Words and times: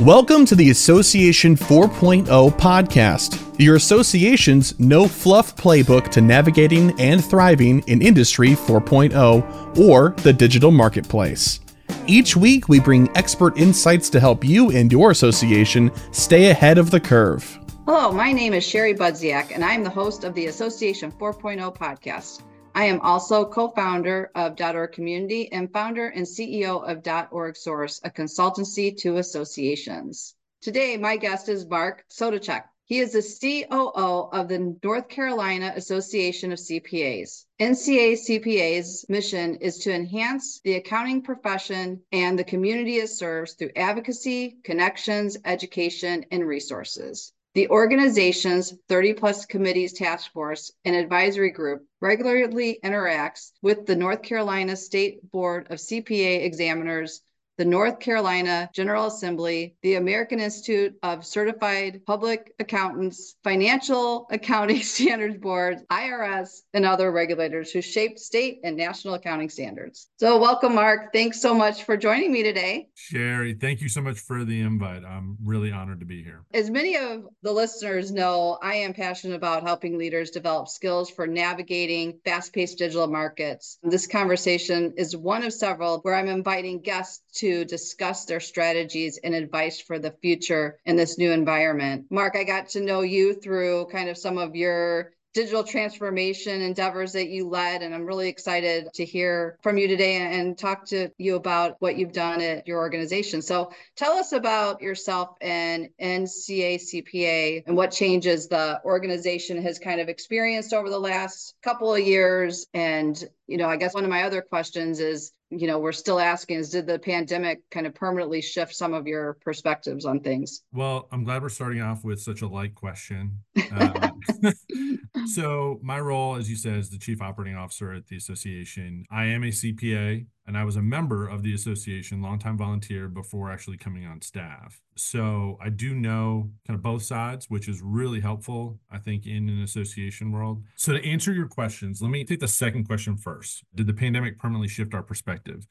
Welcome 0.00 0.46
to 0.46 0.54
the 0.54 0.70
Association 0.70 1.54
4.0 1.54 2.24
podcast, 2.52 3.54
your 3.58 3.76
association's 3.76 4.80
no 4.80 5.06
fluff 5.06 5.54
playbook 5.56 6.08
to 6.12 6.22
navigating 6.22 6.98
and 6.98 7.22
thriving 7.22 7.80
in 7.80 8.00
Industry 8.00 8.52
4.0 8.52 9.78
or 9.78 10.14
the 10.22 10.32
digital 10.32 10.70
marketplace. 10.70 11.60
Each 12.06 12.34
week, 12.34 12.66
we 12.66 12.80
bring 12.80 13.14
expert 13.14 13.58
insights 13.58 14.08
to 14.08 14.20
help 14.20 14.42
you 14.42 14.70
and 14.70 14.90
your 14.90 15.10
association 15.10 15.92
stay 16.12 16.48
ahead 16.48 16.78
of 16.78 16.90
the 16.90 17.00
curve. 17.00 17.58
Hello, 17.84 18.10
my 18.10 18.32
name 18.32 18.54
is 18.54 18.66
Sherry 18.66 18.94
Budziak, 18.94 19.54
and 19.54 19.62
I 19.62 19.74
am 19.74 19.84
the 19.84 19.90
host 19.90 20.24
of 20.24 20.32
the 20.32 20.46
Association 20.46 21.12
4.0 21.12 21.76
podcast. 21.76 22.40
I 22.72 22.84
am 22.84 23.00
also 23.00 23.44
co-founder 23.44 24.30
of 24.34 24.60
.org 24.60 24.92
Community 24.92 25.50
and 25.50 25.72
founder 25.72 26.06
and 26.06 26.24
CEO 26.24 26.82
of 26.82 27.28
.org 27.32 27.56
Source, 27.56 28.00
a 28.04 28.10
consultancy 28.10 28.96
to 28.98 29.16
associations. 29.16 30.36
Today, 30.60 30.96
my 30.96 31.16
guest 31.16 31.48
is 31.48 31.66
Mark 31.66 32.04
Soticheck. 32.10 32.64
He 32.84 32.98
is 32.98 33.12
the 33.12 33.66
COO 33.68 34.28
of 34.32 34.48
the 34.48 34.76
North 34.82 35.08
Carolina 35.08 35.72
Association 35.74 36.52
of 36.52 36.58
CPAs. 36.58 37.44
NCA 37.60 38.12
CPA's 38.12 39.04
mission 39.08 39.56
is 39.56 39.78
to 39.78 39.92
enhance 39.92 40.60
the 40.64 40.74
accounting 40.74 41.22
profession 41.22 42.02
and 42.12 42.38
the 42.38 42.44
community 42.44 42.96
it 42.96 43.08
serves 43.08 43.54
through 43.54 43.70
advocacy, 43.74 44.58
connections, 44.64 45.36
education, 45.44 46.24
and 46.30 46.46
resources. 46.46 47.32
The 47.54 47.68
organization's 47.68 48.74
30 48.88 49.14
plus 49.14 49.44
committees 49.44 49.92
task 49.92 50.32
force 50.32 50.70
and 50.84 50.94
advisory 50.94 51.50
group 51.50 51.84
regularly 52.00 52.78
interacts 52.84 53.50
with 53.60 53.86
the 53.86 53.96
North 53.96 54.22
Carolina 54.22 54.76
State 54.76 55.28
Board 55.32 55.66
of 55.70 55.78
CPA 55.78 56.44
Examiners 56.44 57.22
the 57.60 57.64
North 57.66 58.00
Carolina 58.00 58.70
General 58.72 59.04
Assembly, 59.04 59.74
the 59.82 59.96
American 59.96 60.40
Institute 60.40 60.96
of 61.02 61.26
Certified 61.26 62.00
Public 62.06 62.54
Accountants, 62.58 63.36
Financial 63.44 64.26
Accounting 64.30 64.80
Standards 64.82 65.36
Board, 65.36 65.80
IRS, 65.92 66.62
and 66.72 66.86
other 66.86 67.12
regulators 67.12 67.70
who 67.70 67.82
shape 67.82 68.18
state 68.18 68.60
and 68.64 68.78
national 68.78 69.12
accounting 69.12 69.50
standards. 69.50 70.08
So, 70.16 70.38
welcome, 70.38 70.74
Mark. 70.74 71.12
Thanks 71.12 71.38
so 71.38 71.52
much 71.52 71.82
for 71.82 71.98
joining 71.98 72.32
me 72.32 72.42
today. 72.42 72.88
Sherry, 72.94 73.52
thank 73.52 73.82
you 73.82 73.90
so 73.90 74.00
much 74.00 74.20
for 74.20 74.42
the 74.42 74.62
invite. 74.62 75.04
I'm 75.04 75.36
really 75.44 75.70
honored 75.70 76.00
to 76.00 76.06
be 76.06 76.22
here. 76.22 76.46
As 76.54 76.70
many 76.70 76.96
of 76.96 77.26
the 77.42 77.52
listeners 77.52 78.10
know, 78.10 78.56
I 78.62 78.76
am 78.76 78.94
passionate 78.94 79.34
about 79.34 79.64
helping 79.64 79.98
leaders 79.98 80.30
develop 80.30 80.68
skills 80.68 81.10
for 81.10 81.26
navigating 81.26 82.20
fast 82.24 82.54
paced 82.54 82.78
digital 82.78 83.06
markets. 83.06 83.76
This 83.82 84.06
conversation 84.06 84.94
is 84.96 85.14
one 85.14 85.44
of 85.44 85.52
several 85.52 85.98
where 85.98 86.14
I'm 86.14 86.28
inviting 86.28 86.80
guests 86.80 87.20
to 87.40 87.49
discuss 87.64 88.24
their 88.24 88.40
strategies 88.40 89.18
and 89.22 89.34
advice 89.34 89.80
for 89.80 89.98
the 89.98 90.12
future 90.22 90.78
in 90.84 90.96
this 90.96 91.18
new 91.18 91.32
environment. 91.32 92.06
Mark, 92.10 92.36
I 92.36 92.44
got 92.44 92.68
to 92.70 92.80
know 92.80 93.02
you 93.02 93.34
through 93.34 93.86
kind 93.92 94.08
of 94.08 94.16
some 94.16 94.38
of 94.38 94.56
your 94.56 95.12
digital 95.32 95.62
transformation 95.62 96.60
endeavors 96.60 97.12
that 97.12 97.28
you 97.28 97.48
led. 97.48 97.82
And 97.82 97.94
I'm 97.94 98.04
really 98.04 98.28
excited 98.28 98.92
to 98.94 99.04
hear 99.04 99.56
from 99.62 99.78
you 99.78 99.86
today 99.86 100.16
and 100.16 100.58
talk 100.58 100.86
to 100.86 101.10
you 101.18 101.36
about 101.36 101.76
what 101.78 101.96
you've 101.96 102.12
done 102.12 102.40
at 102.40 102.66
your 102.66 102.78
organization. 102.78 103.40
So 103.42 103.72
tell 103.96 104.12
us 104.12 104.32
about 104.32 104.82
yourself 104.82 105.36
and 105.40 105.90
NCACPA 106.00 107.64
and 107.66 107.76
what 107.76 107.92
changes 107.92 108.48
the 108.48 108.80
organization 108.84 109.62
has 109.62 109.78
kind 109.78 110.00
of 110.00 110.08
experienced 110.08 110.72
over 110.72 110.90
the 110.90 110.98
last 110.98 111.54
couple 111.62 111.94
of 111.94 112.00
years. 112.00 112.66
And, 112.74 113.22
you 113.50 113.56
know, 113.56 113.68
I 113.68 113.76
guess 113.76 113.94
one 113.94 114.04
of 114.04 114.10
my 114.10 114.22
other 114.22 114.42
questions 114.42 115.00
is 115.00 115.32
you 115.50 115.66
know 115.66 115.80
we're 115.80 115.92
still 115.92 116.20
asking 116.20 116.58
is 116.58 116.70
did 116.70 116.86
the 116.86 116.98
pandemic 116.98 117.68
kind 117.70 117.86
of 117.86 117.94
permanently 117.94 118.40
shift 118.40 118.74
some 118.74 118.94
of 118.94 119.08
your 119.08 119.36
perspectives 119.44 120.04
on 120.04 120.20
things? 120.20 120.62
Well 120.72 121.08
i'm 121.10 121.24
glad 121.24 121.42
we're 121.42 121.48
starting 121.48 121.82
off 121.82 122.04
with 122.04 122.20
such 122.20 122.42
a 122.42 122.48
light 122.48 122.74
question. 122.74 123.40
Uh, 123.72 124.10
so 125.34 125.80
my 125.82 125.98
role 125.98 126.36
as 126.36 126.48
you 126.48 126.56
said 126.56 126.76
is 126.76 126.90
the 126.90 126.98
chief 126.98 127.20
operating 127.20 127.56
officer 127.56 127.92
at 127.92 128.06
the 128.06 128.16
association. 128.16 129.04
I 129.10 129.24
am 129.26 129.42
a 129.42 129.48
cpa 129.48 130.24
and 130.50 130.58
I 130.58 130.64
was 130.64 130.74
a 130.74 130.82
member 130.82 131.28
of 131.28 131.44
the 131.44 131.54
association, 131.54 132.20
longtime 132.20 132.58
volunteer 132.58 133.06
before 133.06 133.52
actually 133.52 133.76
coming 133.76 134.04
on 134.04 134.20
staff. 134.20 134.80
So 134.96 135.56
I 135.62 135.68
do 135.68 135.94
know 135.94 136.50
kind 136.66 136.74
of 136.74 136.82
both 136.82 137.04
sides, 137.04 137.48
which 137.48 137.68
is 137.68 137.80
really 137.80 138.18
helpful, 138.18 138.80
I 138.90 138.98
think, 138.98 139.28
in 139.28 139.48
an 139.48 139.62
association 139.62 140.32
world. 140.32 140.64
So 140.74 140.92
to 140.92 141.08
answer 141.08 141.32
your 141.32 141.46
questions, 141.46 142.02
let 142.02 142.10
me 142.10 142.24
take 142.24 142.40
the 142.40 142.48
second 142.48 142.82
question 142.82 143.16
first. 143.16 143.62
Did 143.76 143.86
the 143.86 143.92
pandemic 143.92 144.40
permanently 144.40 144.66
shift 144.66 144.92
our 144.92 145.04
perspective? 145.04 145.68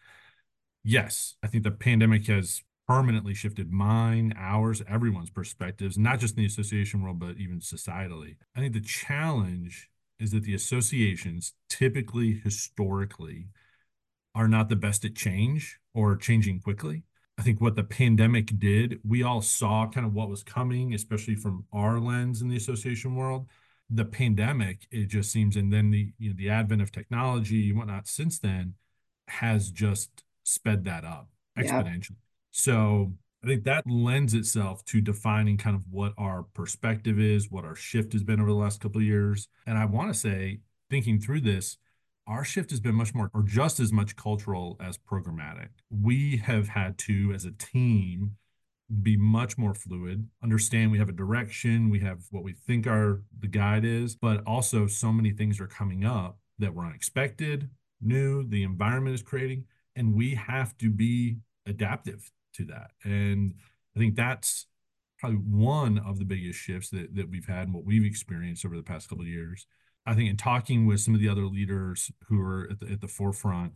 Yes, 0.81 1.35
I 1.43 1.47
think 1.47 1.65
the 1.65 1.71
pandemic 1.71 2.27
has 2.27 2.63
permanently 2.87 3.33
shifted 3.33 3.73
mine, 3.73 4.33
ours, 4.37 4.81
everyone's 4.87 5.29
perspectives, 5.29 5.97
not 5.97 6.21
just 6.21 6.37
in 6.37 6.43
the 6.43 6.47
association 6.47 7.01
world, 7.01 7.19
but 7.19 7.35
even 7.35 7.59
societally. 7.59 8.37
I 8.55 8.61
think 8.61 8.71
the 8.71 8.79
challenge 8.79 9.89
is 10.21 10.31
that 10.31 10.43
the 10.43 10.55
associations 10.55 11.53
typically, 11.67 12.39
historically, 12.41 13.47
are 14.39 14.47
not 14.47 14.69
the 14.69 14.75
best 14.77 15.03
at 15.03 15.15
change 15.15 15.77
or 15.93 16.15
changing 16.15 16.61
quickly. 16.61 17.03
I 17.37 17.41
think 17.41 17.59
what 17.59 17.75
the 17.75 17.83
pandemic 17.83 18.57
did, 18.57 18.99
we 19.05 19.21
all 19.21 19.41
saw 19.41 19.85
kind 19.89 20.05
of 20.05 20.13
what 20.13 20.29
was 20.29 20.43
coming, 20.43 20.93
especially 20.93 21.35
from 21.35 21.65
our 21.73 21.99
lens 21.99 22.41
in 22.41 22.47
the 22.47 22.55
association 22.55 23.15
world. 23.15 23.47
The 23.89 24.05
pandemic, 24.05 24.87
it 24.91 25.07
just 25.07 25.29
seems, 25.33 25.57
and 25.57 25.73
then 25.73 25.91
the 25.91 26.13
you 26.17 26.29
know 26.29 26.35
the 26.37 26.49
advent 26.49 26.81
of 26.81 26.89
technology 26.89 27.69
and 27.69 27.77
whatnot 27.77 28.07
since 28.07 28.39
then 28.39 28.75
has 29.27 29.71
just 29.71 30.23
sped 30.43 30.85
that 30.85 31.03
up 31.03 31.27
exponentially. 31.57 32.15
So 32.51 33.11
I 33.43 33.47
think 33.47 33.65
that 33.65 33.83
lends 33.87 34.33
itself 34.33 34.85
to 34.85 35.01
defining 35.01 35.57
kind 35.57 35.75
of 35.75 35.83
what 35.91 36.13
our 36.17 36.43
perspective 36.53 37.19
is, 37.19 37.51
what 37.51 37.65
our 37.65 37.75
shift 37.75 38.13
has 38.13 38.23
been 38.23 38.39
over 38.39 38.51
the 38.51 38.55
last 38.55 38.79
couple 38.79 39.01
of 39.01 39.07
years. 39.07 39.49
And 39.65 39.77
I 39.77 39.83
want 39.83 40.13
to 40.13 40.17
say, 40.17 40.59
thinking 40.89 41.19
through 41.19 41.41
this, 41.41 41.77
our 42.29 42.45
shift 42.45 42.69
has 42.69 42.79
been 42.79 42.95
much 42.95 43.15
more 43.15 43.31
or 43.33 43.41
just 43.41 43.79
as 43.79 43.91
much 43.91 44.15
cultural 44.15 44.77
as 44.79 44.97
programmatic. 44.97 45.69
We 45.89 46.37
have 46.37 46.69
had 46.69 46.97
to, 46.99 47.33
as 47.33 47.43
a 47.43 47.51
team, 47.51 48.35
be 49.01 49.17
much 49.17 49.57
more 49.57 49.73
fluid, 49.73 50.27
understand 50.43 50.91
we 50.91 50.99
have 50.99 51.09
a 51.09 51.13
direction, 51.13 51.89
we 51.89 51.99
have 51.99 52.19
what 52.31 52.43
we 52.43 52.53
think 52.53 52.87
our 52.87 53.21
the 53.39 53.47
guide 53.47 53.85
is, 53.85 54.15
but 54.15 54.43
also 54.45 54.87
so 54.87 55.11
many 55.11 55.31
things 55.31 55.59
are 55.59 55.67
coming 55.67 56.05
up 56.05 56.37
that 56.59 56.73
were 56.73 56.85
unexpected, 56.85 57.69
new, 58.01 58.47
the 58.47 58.63
environment 58.63 59.13
is 59.13 59.21
creating, 59.21 59.65
and 59.95 60.13
we 60.13 60.35
have 60.35 60.77
to 60.77 60.89
be 60.89 61.37
adaptive 61.67 62.31
to 62.53 62.65
that. 62.65 62.91
And 63.03 63.53
I 63.95 63.99
think 63.99 64.15
that's 64.15 64.65
probably 65.19 65.37
one 65.37 65.99
of 65.99 66.17
the 66.17 66.25
biggest 66.25 66.59
shifts 66.59 66.89
that, 66.89 67.15
that 67.15 67.29
we've 67.29 67.45
had 67.45 67.63
and 67.63 67.73
what 67.73 67.85
we've 67.85 68.05
experienced 68.05 68.65
over 68.65 68.75
the 68.75 68.83
past 68.83 69.09
couple 69.09 69.23
of 69.23 69.29
years. 69.29 69.67
I 70.05 70.15
think 70.15 70.29
in 70.29 70.37
talking 70.37 70.85
with 70.85 71.01
some 71.01 71.13
of 71.13 71.19
the 71.19 71.29
other 71.29 71.45
leaders 71.45 72.11
who 72.27 72.41
are 72.41 72.69
at 72.71 72.79
the, 72.79 72.87
at 72.93 73.01
the 73.01 73.07
forefront 73.07 73.73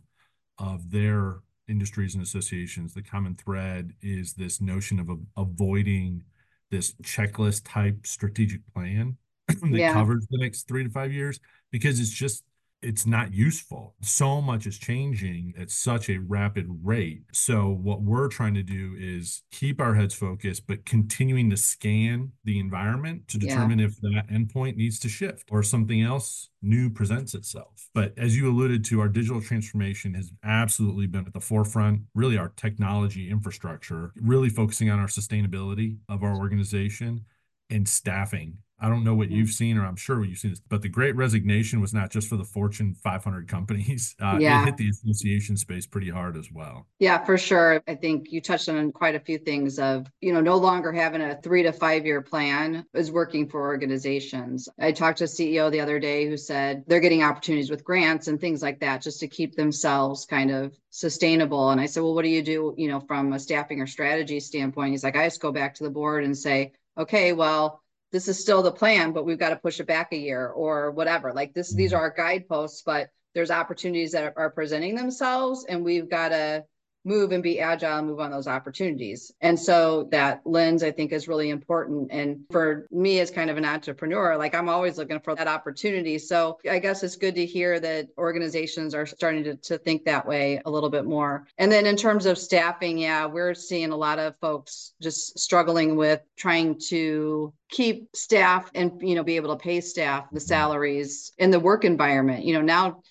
of 0.58 0.90
their 0.90 1.40
industries 1.68 2.14
and 2.14 2.22
associations, 2.22 2.94
the 2.94 3.02
common 3.02 3.34
thread 3.34 3.92
is 4.02 4.34
this 4.34 4.60
notion 4.60 4.98
of 4.98 5.08
avoiding 5.36 6.22
this 6.70 6.94
checklist 7.02 7.62
type 7.64 8.06
strategic 8.06 8.60
plan 8.74 9.16
that 9.48 9.70
yeah. 9.70 9.92
covers 9.92 10.26
the 10.30 10.38
next 10.38 10.66
three 10.66 10.84
to 10.84 10.90
five 10.90 11.12
years 11.12 11.38
because 11.70 12.00
it's 12.00 12.10
just 12.10 12.42
it's 12.84 13.06
not 13.06 13.32
useful. 13.32 13.94
So 14.02 14.40
much 14.40 14.66
is 14.66 14.78
changing 14.78 15.54
at 15.58 15.70
such 15.70 16.10
a 16.10 16.18
rapid 16.18 16.66
rate. 16.82 17.22
So, 17.32 17.68
what 17.70 18.02
we're 18.02 18.28
trying 18.28 18.54
to 18.54 18.62
do 18.62 18.94
is 18.98 19.42
keep 19.50 19.80
our 19.80 19.94
heads 19.94 20.14
focused, 20.14 20.66
but 20.66 20.84
continuing 20.84 21.50
to 21.50 21.56
scan 21.56 22.32
the 22.44 22.60
environment 22.60 23.26
to 23.28 23.38
determine 23.38 23.78
yeah. 23.78 23.86
if 23.86 24.00
that 24.02 24.28
endpoint 24.30 24.76
needs 24.76 24.98
to 25.00 25.08
shift 25.08 25.48
or 25.50 25.62
something 25.62 26.02
else 26.02 26.50
new 26.62 26.90
presents 26.90 27.34
itself. 27.34 27.88
But 27.94 28.12
as 28.16 28.36
you 28.36 28.50
alluded 28.50 28.84
to, 28.86 29.00
our 29.00 29.08
digital 29.08 29.40
transformation 29.40 30.14
has 30.14 30.32
absolutely 30.42 31.06
been 31.06 31.26
at 31.26 31.32
the 31.32 31.40
forefront, 31.40 32.02
really, 32.14 32.38
our 32.38 32.52
technology 32.56 33.30
infrastructure, 33.30 34.12
really 34.16 34.48
focusing 34.48 34.90
on 34.90 34.98
our 34.98 35.06
sustainability 35.06 35.98
of 36.08 36.22
our 36.22 36.36
organization 36.36 37.24
and 37.70 37.88
staffing 37.88 38.58
I 38.84 38.88
don't 38.90 39.02
know 39.02 39.14
what 39.14 39.30
you've 39.30 39.48
seen, 39.48 39.78
or 39.78 39.86
I'm 39.86 39.96
sure 39.96 40.18
what 40.18 40.28
you've 40.28 40.38
seen, 40.38 40.54
but 40.68 40.82
the 40.82 40.90
Great 40.90 41.16
Resignation 41.16 41.80
was 41.80 41.94
not 41.94 42.10
just 42.10 42.28
for 42.28 42.36
the 42.36 42.44
Fortune 42.44 42.94
500 43.02 43.48
companies. 43.48 44.14
Uh, 44.24 44.38
yeah. 44.40 44.62
It 44.62 44.66
hit 44.66 44.76
the 44.78 44.88
association 44.88 45.56
space 45.56 45.86
pretty 45.86 46.08
hard 46.08 46.36
as 46.36 46.50
well. 46.50 46.86
Yeah, 46.98 47.22
for 47.24 47.36
sure. 47.36 47.82
I 47.86 47.94
think 47.94 48.32
you 48.32 48.40
touched 48.40 48.68
on 48.68 48.90
quite 48.90 49.14
a 49.14 49.20
few 49.20 49.38
things 49.38 49.78
of, 49.78 50.06
you 50.20 50.32
know, 50.32 50.40
no 50.40 50.56
longer 50.56 50.92
having 50.92 51.20
a 51.20 51.38
three 51.42 51.62
to 51.62 51.72
five 51.72 52.06
year 52.06 52.22
plan 52.22 52.86
is 52.94 53.10
working 53.10 53.48
for 53.48 53.60
organizations. 53.60 54.68
I 54.78 54.92
talked 54.92 55.18
to 55.18 55.24
a 55.24 55.26
CEO 55.26 55.70
the 55.70 55.80
other 55.80 55.98
day 55.98 56.26
who 56.26 56.36
said 56.36 56.84
they're 56.86 57.00
getting 57.00 57.22
opportunities 57.22 57.70
with 57.70 57.84
grants 57.84 58.28
and 58.28 58.40
things 58.40 58.62
like 58.62 58.80
that 58.80 59.02
just 59.02 59.20
to 59.20 59.28
keep 59.28 59.56
themselves 59.56 60.24
kind 60.24 60.50
of 60.50 60.72
sustainable. 60.90 61.70
And 61.70 61.80
I 61.80 61.86
said, 61.86 62.02
well, 62.02 62.14
what 62.14 62.22
do 62.22 62.30
you 62.30 62.42
do, 62.42 62.74
you 62.78 62.88
know, 62.88 63.00
from 63.00 63.32
a 63.32 63.38
staffing 63.38 63.80
or 63.80 63.86
strategy 63.86 64.40
standpoint? 64.40 64.92
He's 64.92 65.04
like, 65.04 65.16
I 65.16 65.26
just 65.26 65.40
go 65.42 65.52
back 65.52 65.74
to 65.74 65.84
the 65.84 65.90
board 65.90 66.24
and 66.24 66.36
say, 66.36 66.72
okay, 66.96 67.32
well, 67.32 67.82
this 68.14 68.28
is 68.28 68.38
still 68.38 68.62
the 68.62 68.70
plan, 68.70 69.10
but 69.10 69.24
we've 69.24 69.40
got 69.40 69.48
to 69.48 69.56
push 69.56 69.80
it 69.80 69.88
back 69.88 70.12
a 70.12 70.16
year 70.16 70.46
or 70.46 70.92
whatever. 70.92 71.32
Like 71.32 71.52
this, 71.52 71.74
these 71.74 71.90
mm-hmm. 71.90 71.98
are 71.98 72.02
our 72.02 72.14
guideposts, 72.16 72.82
but 72.86 73.08
there's 73.34 73.50
opportunities 73.50 74.12
that 74.12 74.32
are 74.36 74.50
presenting 74.50 74.94
themselves 74.94 75.66
and 75.68 75.84
we've 75.84 76.08
got 76.08 76.28
to 76.28 76.64
move 77.04 77.32
and 77.32 77.42
be 77.42 77.60
agile 77.60 77.98
and 77.98 78.06
move 78.06 78.20
on 78.20 78.30
those 78.30 78.46
opportunities. 78.46 79.32
And 79.40 79.58
so 79.58 80.08
that 80.10 80.40
lens 80.44 80.82
I 80.82 80.90
think 80.90 81.12
is 81.12 81.28
really 81.28 81.50
important. 81.50 82.08
And 82.10 82.44
for 82.50 82.86
me 82.90 83.20
as 83.20 83.30
kind 83.30 83.50
of 83.50 83.56
an 83.56 83.64
entrepreneur, 83.64 84.36
like 84.36 84.54
I'm 84.54 84.68
always 84.68 84.98
looking 84.98 85.20
for 85.20 85.34
that 85.34 85.48
opportunity. 85.48 86.18
So 86.18 86.58
I 86.68 86.78
guess 86.78 87.02
it's 87.02 87.16
good 87.16 87.34
to 87.34 87.46
hear 87.46 87.78
that 87.80 88.08
organizations 88.16 88.94
are 88.94 89.06
starting 89.06 89.44
to, 89.44 89.56
to 89.56 89.78
think 89.78 90.04
that 90.04 90.26
way 90.26 90.60
a 90.64 90.70
little 90.70 90.90
bit 90.90 91.04
more. 91.04 91.46
And 91.58 91.70
then 91.70 91.86
in 91.86 91.96
terms 91.96 92.26
of 92.26 92.38
staffing, 92.38 92.98
yeah, 92.98 93.26
we're 93.26 93.54
seeing 93.54 93.90
a 93.90 93.96
lot 93.96 94.18
of 94.18 94.36
folks 94.40 94.92
just 95.00 95.38
struggling 95.38 95.96
with 95.96 96.20
trying 96.36 96.78
to 96.88 97.52
keep 97.70 98.14
staff 98.14 98.70
and 98.74 98.92
you 99.02 99.14
know 99.16 99.24
be 99.24 99.36
able 99.36 99.56
to 99.56 99.60
pay 99.60 99.80
staff 99.80 100.26
the 100.30 100.38
salaries 100.38 101.32
in 101.38 101.50
the 101.50 101.58
work 101.58 101.84
environment 101.84 102.44
you 102.44 102.54
know 102.54 102.60
now 102.60 103.02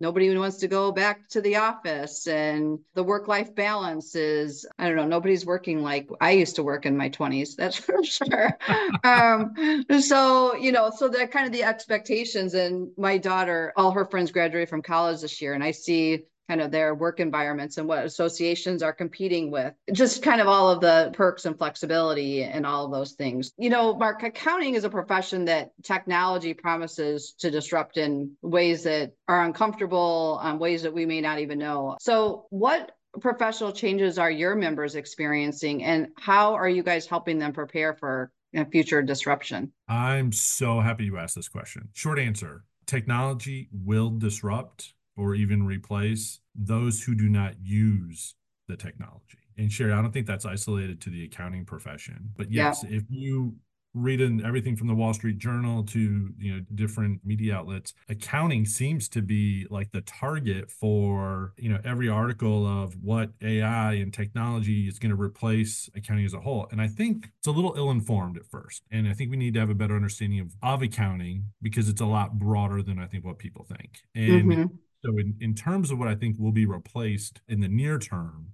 nobody 0.00 0.36
wants 0.36 0.58
to 0.58 0.68
go 0.68 0.92
back 0.92 1.28
to 1.28 1.40
the 1.40 1.56
office 1.56 2.26
and 2.26 2.78
the 2.94 3.02
work 3.02 3.28
life 3.28 3.54
balance 3.54 4.14
is 4.14 4.66
i 4.78 4.86
don't 4.86 4.96
know 4.96 5.06
nobody's 5.06 5.46
working 5.46 5.82
like 5.82 6.08
i 6.20 6.30
used 6.30 6.56
to 6.56 6.62
work 6.62 6.86
in 6.86 6.96
my 6.96 7.08
20s 7.08 7.56
that's 7.56 7.76
for 7.86 8.02
sure. 8.04 8.56
Um, 9.04 9.54
so 10.00 10.54
you 10.56 10.72
know 10.72 10.90
so 10.94 11.08
that 11.08 11.30
kind 11.30 11.46
of 11.46 11.52
the 11.52 11.64
expectations 11.64 12.54
and 12.54 12.88
my 12.96 13.18
daughter 13.18 13.72
all 13.76 13.90
her 13.92 14.04
friends 14.04 14.30
graduated 14.30 14.68
from 14.68 14.82
college 14.82 15.20
this 15.20 15.40
year 15.40 15.54
and 15.54 15.64
i 15.64 15.70
see 15.70 16.24
kind 16.48 16.60
of 16.60 16.70
their 16.70 16.94
work 16.94 17.20
environments 17.20 17.78
and 17.78 17.88
what 17.88 18.04
associations 18.04 18.82
are 18.82 18.92
competing 18.92 19.50
with. 19.50 19.74
Just 19.92 20.22
kind 20.22 20.40
of 20.40 20.46
all 20.46 20.70
of 20.70 20.80
the 20.80 21.10
perks 21.14 21.44
and 21.44 21.56
flexibility 21.56 22.42
and 22.42 22.66
all 22.66 22.84
of 22.84 22.92
those 22.92 23.12
things. 23.12 23.52
You 23.58 23.70
know 23.70 23.94
mark 23.96 24.22
accounting 24.22 24.74
is 24.74 24.84
a 24.84 24.90
profession 24.90 25.44
that 25.46 25.72
technology 25.82 26.54
promises 26.54 27.34
to 27.38 27.50
disrupt 27.50 27.96
in 27.96 28.32
ways 28.42 28.84
that 28.84 29.12
are 29.28 29.44
uncomfortable 29.44 30.40
um, 30.42 30.58
ways 30.58 30.82
that 30.82 30.92
we 30.92 31.06
may 31.06 31.20
not 31.20 31.38
even 31.38 31.58
know. 31.58 31.96
So 32.00 32.46
what 32.50 32.92
professional 33.20 33.72
changes 33.72 34.18
are 34.18 34.30
your 34.30 34.54
members 34.54 34.94
experiencing 34.94 35.84
and 35.84 36.08
how 36.18 36.54
are 36.54 36.68
you 36.68 36.82
guys 36.82 37.06
helping 37.06 37.38
them 37.38 37.52
prepare 37.52 37.94
for 37.94 38.30
you 38.52 38.64
future 38.66 39.02
disruption? 39.02 39.72
I'm 39.88 40.32
so 40.32 40.80
happy 40.80 41.04
you 41.04 41.18
asked 41.18 41.36
this 41.36 41.48
question. 41.48 41.88
Short 41.92 42.18
answer 42.18 42.64
technology 42.86 43.68
will 43.72 44.10
disrupt 44.10 44.94
or 45.16 45.34
even 45.34 45.64
replace 45.64 46.40
those 46.54 47.02
who 47.02 47.14
do 47.14 47.28
not 47.28 47.54
use 47.62 48.34
the 48.68 48.76
technology. 48.76 49.38
And 49.58 49.72
Sherry, 49.72 49.92
I 49.92 50.02
don't 50.02 50.12
think 50.12 50.26
that's 50.26 50.44
isolated 50.44 51.00
to 51.02 51.10
the 51.10 51.24
accounting 51.24 51.64
profession. 51.64 52.30
But 52.36 52.52
yes, 52.52 52.84
yeah. 52.86 52.96
if 52.96 53.04
you 53.08 53.54
read 53.96 54.20
in 54.20 54.44
everything 54.44 54.76
from 54.76 54.88
the 54.88 54.94
Wall 54.94 55.14
Street 55.14 55.38
Journal 55.38 55.82
to 55.84 56.30
you 56.38 56.54
know 56.54 56.60
different 56.74 57.20
media 57.24 57.56
outlets, 57.56 57.94
accounting 58.08 58.66
seems 58.66 59.08
to 59.08 59.22
be 59.22 59.66
like 59.70 59.90
the 59.92 60.02
target 60.02 60.70
for 60.70 61.54
you 61.56 61.70
know 61.70 61.80
every 61.84 62.08
article 62.08 62.66
of 62.66 62.94
what 63.02 63.30
AI 63.42 63.94
and 63.94 64.12
technology 64.12 64.86
is 64.86 64.98
going 64.98 65.16
to 65.16 65.20
replace 65.20 65.88
accounting 65.96 66.26
as 66.26 66.34
a 66.34 66.40
whole. 66.40 66.68
And 66.70 66.80
I 66.80 66.88
think 66.88 67.30
it's 67.38 67.46
a 67.46 67.52
little 67.52 67.74
ill-informed 67.76 68.36
at 68.36 68.46
first. 68.46 68.82
And 68.90 69.08
I 69.08 69.14
think 69.14 69.30
we 69.30 69.38
need 69.38 69.54
to 69.54 69.60
have 69.60 69.70
a 69.70 69.74
better 69.74 69.96
understanding 69.96 70.40
of, 70.40 70.54
of 70.62 70.82
accounting 70.82 71.46
because 71.62 71.88
it's 71.88 72.02
a 72.02 72.06
lot 72.06 72.38
broader 72.38 72.82
than 72.82 72.98
I 72.98 73.06
think 73.06 73.24
what 73.24 73.38
people 73.38 73.64
think. 73.64 74.00
And 74.14 74.44
mm-hmm 74.44 74.64
so 75.04 75.18
in, 75.18 75.34
in 75.40 75.54
terms 75.54 75.90
of 75.90 75.98
what 75.98 76.08
I 76.08 76.14
think 76.14 76.38
will 76.38 76.52
be 76.52 76.66
replaced 76.66 77.40
in 77.48 77.60
the 77.60 77.68
near 77.68 77.98
term, 77.98 78.52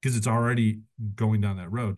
because 0.00 0.16
it's 0.16 0.26
already 0.26 0.80
going 1.14 1.40
down 1.40 1.56
that 1.56 1.70
road, 1.70 1.96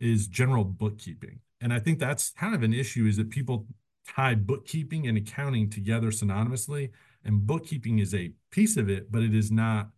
is 0.00 0.26
general 0.26 0.64
bookkeeping. 0.64 1.40
And 1.60 1.72
I 1.72 1.78
think 1.78 1.98
that's 1.98 2.30
kind 2.30 2.54
of 2.54 2.62
an 2.62 2.74
issue 2.74 3.06
is 3.06 3.16
that 3.16 3.30
people 3.30 3.66
tie 4.06 4.34
bookkeeping 4.34 5.06
and 5.06 5.16
accounting 5.16 5.70
together 5.70 6.08
synonymously. 6.08 6.90
And 7.24 7.46
bookkeeping 7.46 7.98
is 7.98 8.14
a 8.14 8.32
piece 8.50 8.76
of 8.76 8.88
it, 8.88 9.10
but 9.10 9.22
it 9.22 9.34
is 9.34 9.50
not 9.50 9.88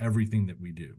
everything 0.00 0.46
that 0.46 0.60
we 0.60 0.70
do. 0.70 0.94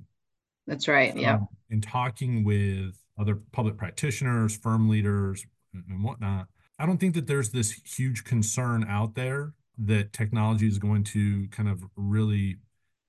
That's 0.68 0.88
right. 0.88 1.16
Yeah. 1.16 1.36
Um, 1.36 1.48
in 1.70 1.82
talking 1.82 2.44
with 2.44 2.98
other 3.18 3.36
public 3.52 3.78
practitioners, 3.78 4.56
firm 4.58 4.90
leaders, 4.90 5.46
and 5.74 6.04
whatnot, 6.04 6.48
I 6.78 6.86
don't 6.86 6.98
think 6.98 7.16
that 7.16 7.28
there's 7.28 7.50
this 7.50 7.72
huge 7.72 8.24
concern 8.24 8.86
out 8.88 9.16
there 9.16 9.54
that 9.86 10.14
technology 10.14 10.68
is 10.68 10.78
going 10.78 11.04
to 11.06 11.48
kind 11.50 11.70
of 11.70 11.84
really 11.96 12.58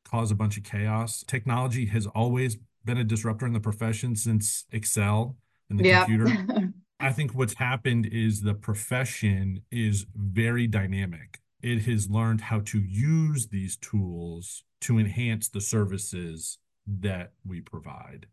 cause 0.04 0.30
a 0.30 0.34
bunch 0.34 0.56
of 0.56 0.64
chaos. 0.64 1.24
Technology 1.26 1.86
has 1.86 2.06
always 2.06 2.56
been 2.84 2.98
a 2.98 3.04
disruptor 3.04 3.46
in 3.46 3.52
the 3.52 3.60
profession 3.60 4.16
since 4.16 4.64
Excel 4.72 5.36
and 5.68 5.78
the 5.78 5.84
yeah. 5.84 6.04
computer. 6.04 6.72
I 7.00 7.12
think 7.12 7.34
what's 7.34 7.54
happened 7.54 8.06
is 8.12 8.42
the 8.42 8.54
profession 8.54 9.62
is 9.70 10.06
very 10.14 10.66
dynamic. 10.66 11.40
It 11.62 11.82
has 11.82 12.10
learned 12.10 12.42
how 12.42 12.60
to 12.66 12.78
use 12.78 13.48
these 13.48 13.76
tools 13.76 14.64
to 14.82 14.98
enhance 14.98 15.48
the 15.48 15.60
services 15.60 16.58
that 16.86 17.32
we 17.44 17.60
provide. 17.60 18.26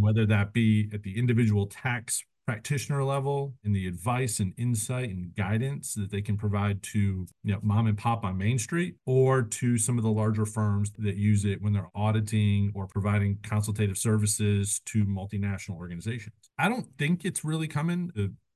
Whether 0.00 0.24
that 0.26 0.52
be 0.52 0.88
at 0.92 1.02
the 1.02 1.18
individual 1.18 1.66
tax 1.66 2.24
practitioner 2.50 3.04
level 3.04 3.54
and 3.62 3.76
the 3.76 3.86
advice 3.86 4.40
and 4.40 4.52
insight 4.56 5.08
and 5.08 5.32
guidance 5.36 5.94
that 5.94 6.10
they 6.10 6.20
can 6.20 6.36
provide 6.36 6.82
to 6.82 7.24
you 7.44 7.52
know 7.52 7.60
mom 7.62 7.86
and 7.86 7.96
pop 7.96 8.24
on 8.24 8.36
main 8.36 8.58
street 8.58 8.96
or 9.06 9.40
to 9.40 9.78
some 9.78 9.96
of 9.96 10.02
the 10.02 10.10
larger 10.10 10.44
firms 10.44 10.90
that 10.98 11.14
use 11.14 11.44
it 11.44 11.62
when 11.62 11.72
they're 11.72 11.90
auditing 11.94 12.72
or 12.74 12.88
providing 12.88 13.38
consultative 13.44 13.96
services 13.96 14.80
to 14.84 15.04
multinational 15.04 15.76
organizations. 15.76 16.34
I 16.58 16.68
don't 16.68 16.88
think 16.98 17.24
it's 17.24 17.44
really 17.44 17.68
coming 17.68 18.10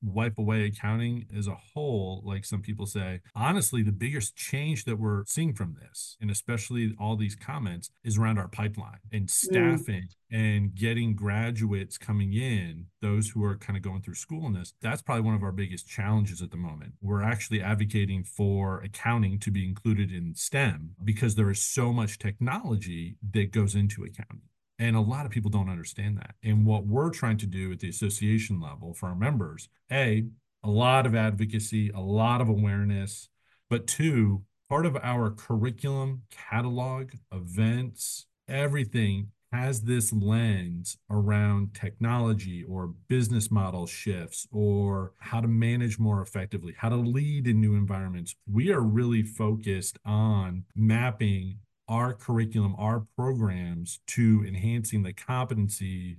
wipe 0.05 0.39
away 0.39 0.65
accounting 0.65 1.27
as 1.37 1.47
a 1.47 1.55
whole, 1.55 2.23
like 2.25 2.45
some 2.45 2.61
people 2.61 2.87
say. 2.87 3.21
Honestly, 3.35 3.83
the 3.83 3.93
biggest 3.93 4.37
change 4.37 4.85
that 4.85 4.99
we're 4.99 5.25
seeing 5.27 5.55
from 5.55 5.77
this, 5.81 6.17
and 6.21 6.31
especially 6.31 6.95
all 6.99 7.17
these 7.17 7.35
comments, 7.35 7.91
is 8.03 8.19
around 8.19 8.39
our 8.39 8.49
pipeline 8.49 8.99
and 9.13 9.27
mm. 9.27 9.31
staffing 9.31 10.09
mm. 10.09 10.15
and 10.31 10.75
getting 10.75 11.15
graduates 11.15 11.99
coming 11.99 12.33
in, 12.33 12.87
those 13.01 13.31
who 13.31 13.45
are 13.45 13.57
kind 13.57 13.77
of 13.77 13.83
going 13.83 14.03
through 14.03 14.15
school 14.15 14.47
in 14.47 14.53
this. 14.53 14.75
That's 14.81 15.03
probably 15.03 15.23
one 15.23 15.35
of 15.35 15.43
our 15.43 15.53
biggest 15.53 15.89
challenges 15.89 16.43
at 16.43 16.51
the 16.51 16.57
moment. 16.57 16.95
We're 17.01 17.23
actually 17.23 17.63
advocating 17.63 18.25
for 18.25 18.81
accounting 18.83 19.39
to 19.41 19.51
be 19.51 19.67
included 19.67 20.11
in 20.11 20.35
STEM 20.35 20.97
because 21.03 21.35
there 21.35 21.51
is 21.51 21.63
so 21.63 21.93
much 21.93 22.19
technology 22.19 23.17
that 23.33 23.53
goes 23.53 23.75
into 23.75 24.05
accounting. 24.05 24.43
And 24.85 24.97
a 24.97 25.01
lot 25.01 25.25
of 25.25 25.33
people 25.33 25.51
don't 25.51 25.71
understand 25.71 26.19
that. 26.19 26.35
And 26.43 26.67
what 26.67 26.87
we're 26.87 27.09
trying 27.09 27.39
to 27.39 27.47
do 27.47 27.73
at 27.73 27.81
the 27.81 27.89
association 27.89 28.61
level 28.61 28.93
for 28.93 29.09
our 29.09 29.15
members, 29.15 29.71
A, 29.91 30.27
a 30.63 30.69
lot 30.69 31.07
of 31.07 31.15
advocacy, 31.15 31.89
a 31.89 32.01
lot 32.01 32.43
of 32.43 32.51
awareness, 32.51 33.31
but 33.71 33.87
two, 33.87 34.43
part 34.69 34.85
of 34.85 34.99
our 35.03 35.31
curriculum, 35.31 36.25
catalog, 36.31 37.13
events, 37.33 38.27
everything 38.47 39.29
has 39.53 39.81
this 39.81 40.13
lens 40.13 40.99
around 41.09 41.73
technology 41.73 42.63
or 42.63 42.93
business 43.09 43.51
model 43.51 43.87
shifts 43.87 44.47
or 44.53 45.15
how 45.19 45.41
to 45.41 45.49
manage 45.49 45.99
more 45.99 46.21
effectively, 46.21 46.75
how 46.77 46.91
to 46.91 46.97
lead 46.97 47.47
in 47.47 47.59
new 47.59 47.75
environments. 47.75 48.35
We 48.53 48.71
are 48.71 48.83
really 48.83 49.23
focused 49.23 49.97
on 50.05 50.65
mapping 50.75 51.61
our 51.89 52.15
curriculum, 52.15 52.75
our 52.79 53.07
programs 53.17 54.01
to 54.09 54.45
enhancing 54.47 55.03
the 55.03 55.13
competency 55.13 56.19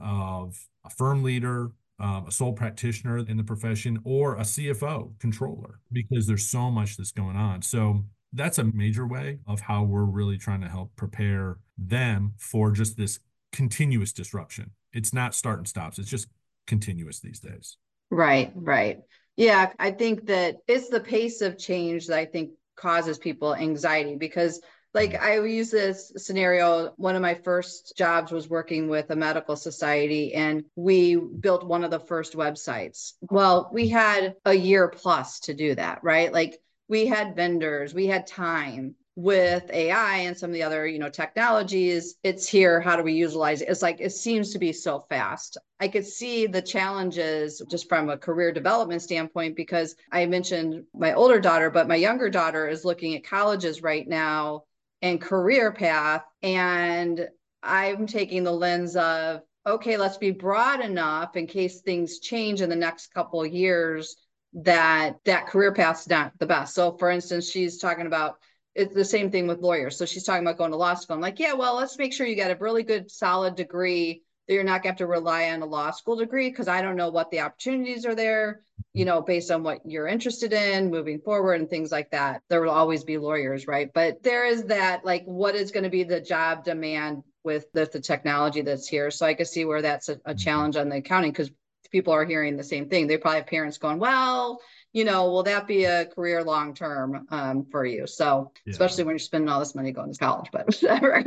of 0.00 0.56
a 0.84 0.90
firm 0.90 1.22
leader, 1.22 1.70
um, 2.00 2.26
a 2.26 2.32
sole 2.32 2.52
practitioner 2.52 3.18
in 3.18 3.36
the 3.36 3.44
profession, 3.44 4.00
or 4.04 4.36
a 4.36 4.42
CFO 4.42 5.18
controller, 5.18 5.80
because 5.92 6.26
there's 6.26 6.46
so 6.46 6.70
much 6.70 6.96
that's 6.96 7.12
going 7.12 7.36
on. 7.36 7.62
So 7.62 8.04
that's 8.32 8.58
a 8.58 8.64
major 8.64 9.06
way 9.06 9.38
of 9.46 9.60
how 9.60 9.84
we're 9.84 10.04
really 10.04 10.38
trying 10.38 10.60
to 10.60 10.68
help 10.68 10.94
prepare 10.96 11.58
them 11.78 12.34
for 12.36 12.72
just 12.72 12.96
this 12.96 13.20
continuous 13.52 14.12
disruption. 14.12 14.70
It's 14.92 15.12
not 15.12 15.34
start 15.34 15.58
and 15.58 15.68
stops, 15.68 15.98
it's 15.98 16.10
just 16.10 16.28
continuous 16.66 17.20
these 17.20 17.40
days. 17.40 17.76
Right, 18.10 18.52
right. 18.54 19.00
Yeah, 19.36 19.72
I 19.78 19.90
think 19.90 20.26
that 20.26 20.56
it's 20.68 20.88
the 20.88 21.00
pace 21.00 21.40
of 21.40 21.58
change 21.58 22.06
that 22.06 22.18
I 22.18 22.24
think 22.24 22.50
causes 22.76 23.18
people 23.18 23.54
anxiety 23.54 24.16
because 24.16 24.60
like. 24.94 25.20
I 25.20 25.40
use 25.44 25.70
this 25.70 26.12
scenario. 26.16 26.92
One 26.96 27.16
of 27.16 27.22
my 27.22 27.34
first 27.34 27.96
jobs 27.96 28.32
was 28.32 28.48
working 28.48 28.88
with 28.88 29.10
a 29.10 29.16
medical 29.16 29.56
society, 29.56 30.34
and 30.34 30.64
we 30.76 31.16
built 31.16 31.64
one 31.64 31.84
of 31.84 31.90
the 31.90 32.00
first 32.00 32.34
websites. 32.34 33.14
Well, 33.22 33.70
we 33.72 33.88
had 33.88 34.36
a 34.44 34.54
year 34.54 34.88
plus 34.88 35.40
to 35.40 35.54
do 35.54 35.74
that, 35.74 36.02
right? 36.02 36.32
Like 36.32 36.60
we 36.88 37.06
had 37.06 37.36
vendors, 37.36 37.94
we 37.94 38.06
had 38.06 38.26
time 38.26 38.94
with 39.16 39.70
AI 39.72 40.16
and 40.18 40.36
some 40.36 40.50
of 40.50 40.54
the 40.54 40.62
other, 40.62 40.86
you 40.86 40.98
know, 40.98 41.08
technologies, 41.08 42.16
it's 42.24 42.48
here. 42.48 42.80
How 42.80 42.96
do 42.96 43.02
we 43.02 43.12
utilize 43.12 43.62
it? 43.62 43.68
It's 43.68 43.82
like 43.82 44.00
it 44.00 44.10
seems 44.10 44.52
to 44.52 44.58
be 44.58 44.72
so 44.72 45.06
fast. 45.08 45.56
I 45.78 45.88
could 45.88 46.04
see 46.04 46.46
the 46.46 46.62
challenges 46.62 47.62
just 47.70 47.88
from 47.88 48.08
a 48.08 48.18
career 48.18 48.52
development 48.52 49.02
standpoint 49.02 49.54
because 49.54 49.94
I 50.10 50.26
mentioned 50.26 50.84
my 50.94 51.14
older 51.14 51.38
daughter, 51.38 51.70
but 51.70 51.88
my 51.88 51.94
younger 51.94 52.28
daughter 52.28 52.66
is 52.66 52.84
looking 52.84 53.14
at 53.14 53.24
colleges 53.24 53.82
right 53.82 54.06
now 54.06 54.64
and 55.04 55.20
career 55.20 55.70
path. 55.70 56.24
And 56.42 57.28
I'm 57.62 58.06
taking 58.06 58.42
the 58.42 58.52
lens 58.52 58.96
of, 58.96 59.42
okay, 59.66 59.98
let's 59.98 60.16
be 60.16 60.30
broad 60.30 60.80
enough 60.80 61.36
in 61.36 61.46
case 61.46 61.82
things 61.82 62.20
change 62.20 62.62
in 62.62 62.70
the 62.70 62.76
next 62.76 63.12
couple 63.12 63.42
of 63.42 63.52
years 63.52 64.16
that 64.54 65.16
that 65.26 65.46
career 65.46 65.72
path's 65.72 66.08
not 66.08 66.32
the 66.38 66.46
best. 66.46 66.74
So 66.74 66.96
for 66.96 67.10
instance, 67.10 67.50
she's 67.50 67.78
talking 67.78 68.06
about 68.06 68.36
it's 68.74 68.94
the 68.94 69.04
same 69.04 69.30
thing 69.30 69.46
with 69.46 69.60
lawyers. 69.60 69.98
So 69.98 70.06
she's 70.06 70.24
talking 70.24 70.42
about 70.42 70.56
going 70.56 70.70
to 70.70 70.76
law 70.78 70.94
school. 70.94 71.16
I'm 71.16 71.20
like, 71.20 71.38
yeah, 71.38 71.52
well, 71.52 71.76
let's 71.76 71.98
make 71.98 72.14
sure 72.14 72.26
you 72.26 72.34
get 72.34 72.50
a 72.50 72.56
really 72.58 72.82
good, 72.82 73.10
solid 73.10 73.56
degree 73.56 74.22
that 74.46 74.54
you're 74.54 74.64
not 74.64 74.82
going 74.82 74.82
to 74.82 74.88
have 74.88 74.96
to 74.98 75.06
rely 75.06 75.50
on 75.50 75.62
a 75.62 75.66
law 75.66 75.90
school 75.90 76.16
degree 76.16 76.50
because 76.50 76.68
I 76.68 76.82
don't 76.82 76.96
know 76.96 77.10
what 77.10 77.30
the 77.30 77.40
opportunities 77.40 78.04
are 78.04 78.14
there, 78.14 78.62
you 78.92 79.04
know, 79.04 79.22
based 79.22 79.50
on 79.50 79.62
what 79.62 79.80
you're 79.84 80.06
interested 80.06 80.52
in 80.52 80.90
moving 80.90 81.20
forward 81.20 81.60
and 81.60 81.70
things 81.70 81.90
like 81.90 82.10
that. 82.10 82.42
There 82.48 82.60
will 82.60 82.70
always 82.70 83.04
be 83.04 83.18
lawyers, 83.18 83.66
right? 83.66 83.90
But 83.92 84.22
there 84.22 84.46
is 84.46 84.64
that, 84.64 85.04
like, 85.04 85.24
what 85.24 85.54
is 85.54 85.70
going 85.70 85.84
to 85.84 85.90
be 85.90 86.04
the 86.04 86.20
job 86.20 86.64
demand 86.64 87.22
with 87.42 87.66
the, 87.72 87.88
the 87.90 88.00
technology 88.00 88.62
that's 88.62 88.88
here? 88.88 89.10
So 89.10 89.26
I 89.26 89.34
can 89.34 89.46
see 89.46 89.64
where 89.64 89.82
that's 89.82 90.08
a, 90.08 90.12
a 90.12 90.16
mm-hmm. 90.16 90.36
challenge 90.36 90.76
on 90.76 90.88
the 90.88 90.96
accounting 90.96 91.32
because 91.32 91.50
people 91.90 92.12
are 92.12 92.24
hearing 92.24 92.56
the 92.56 92.64
same 92.64 92.88
thing. 92.88 93.06
They 93.06 93.16
probably 93.16 93.40
have 93.40 93.46
parents 93.46 93.78
going, 93.78 93.98
well, 93.98 94.60
you 94.92 95.04
know, 95.04 95.30
will 95.30 95.42
that 95.42 95.66
be 95.66 95.84
a 95.84 96.06
career 96.06 96.42
long 96.42 96.74
term 96.74 97.26
um, 97.30 97.66
for 97.70 97.84
you? 97.84 98.06
So, 98.06 98.52
yeah. 98.64 98.72
especially 98.72 99.04
when 99.04 99.12
you're 99.12 99.18
spending 99.18 99.48
all 99.48 99.58
this 99.58 99.74
money 99.74 99.92
going 99.92 100.12
to 100.12 100.18
college, 100.18 100.48
but 100.52 100.66
whatever. 100.80 101.24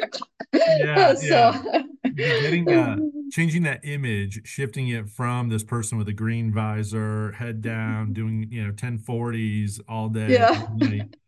yeah, 0.53 1.13
so, 1.15 1.25
yeah. 1.27 1.81
getting 2.41 2.69
uh, 2.69 2.97
changing 3.31 3.63
that 3.63 3.81
image, 3.83 4.41
shifting 4.45 4.87
it 4.89 5.09
from 5.09 5.49
this 5.49 5.63
person 5.63 5.97
with 5.97 6.07
a 6.07 6.13
green 6.13 6.51
visor, 6.51 7.31
head 7.33 7.61
down, 7.61 8.13
doing 8.13 8.47
you 8.49 8.65
know 8.65 8.71
1040s 8.71 9.79
all 9.87 10.09
day, 10.09 10.33
yeah. 10.33 10.67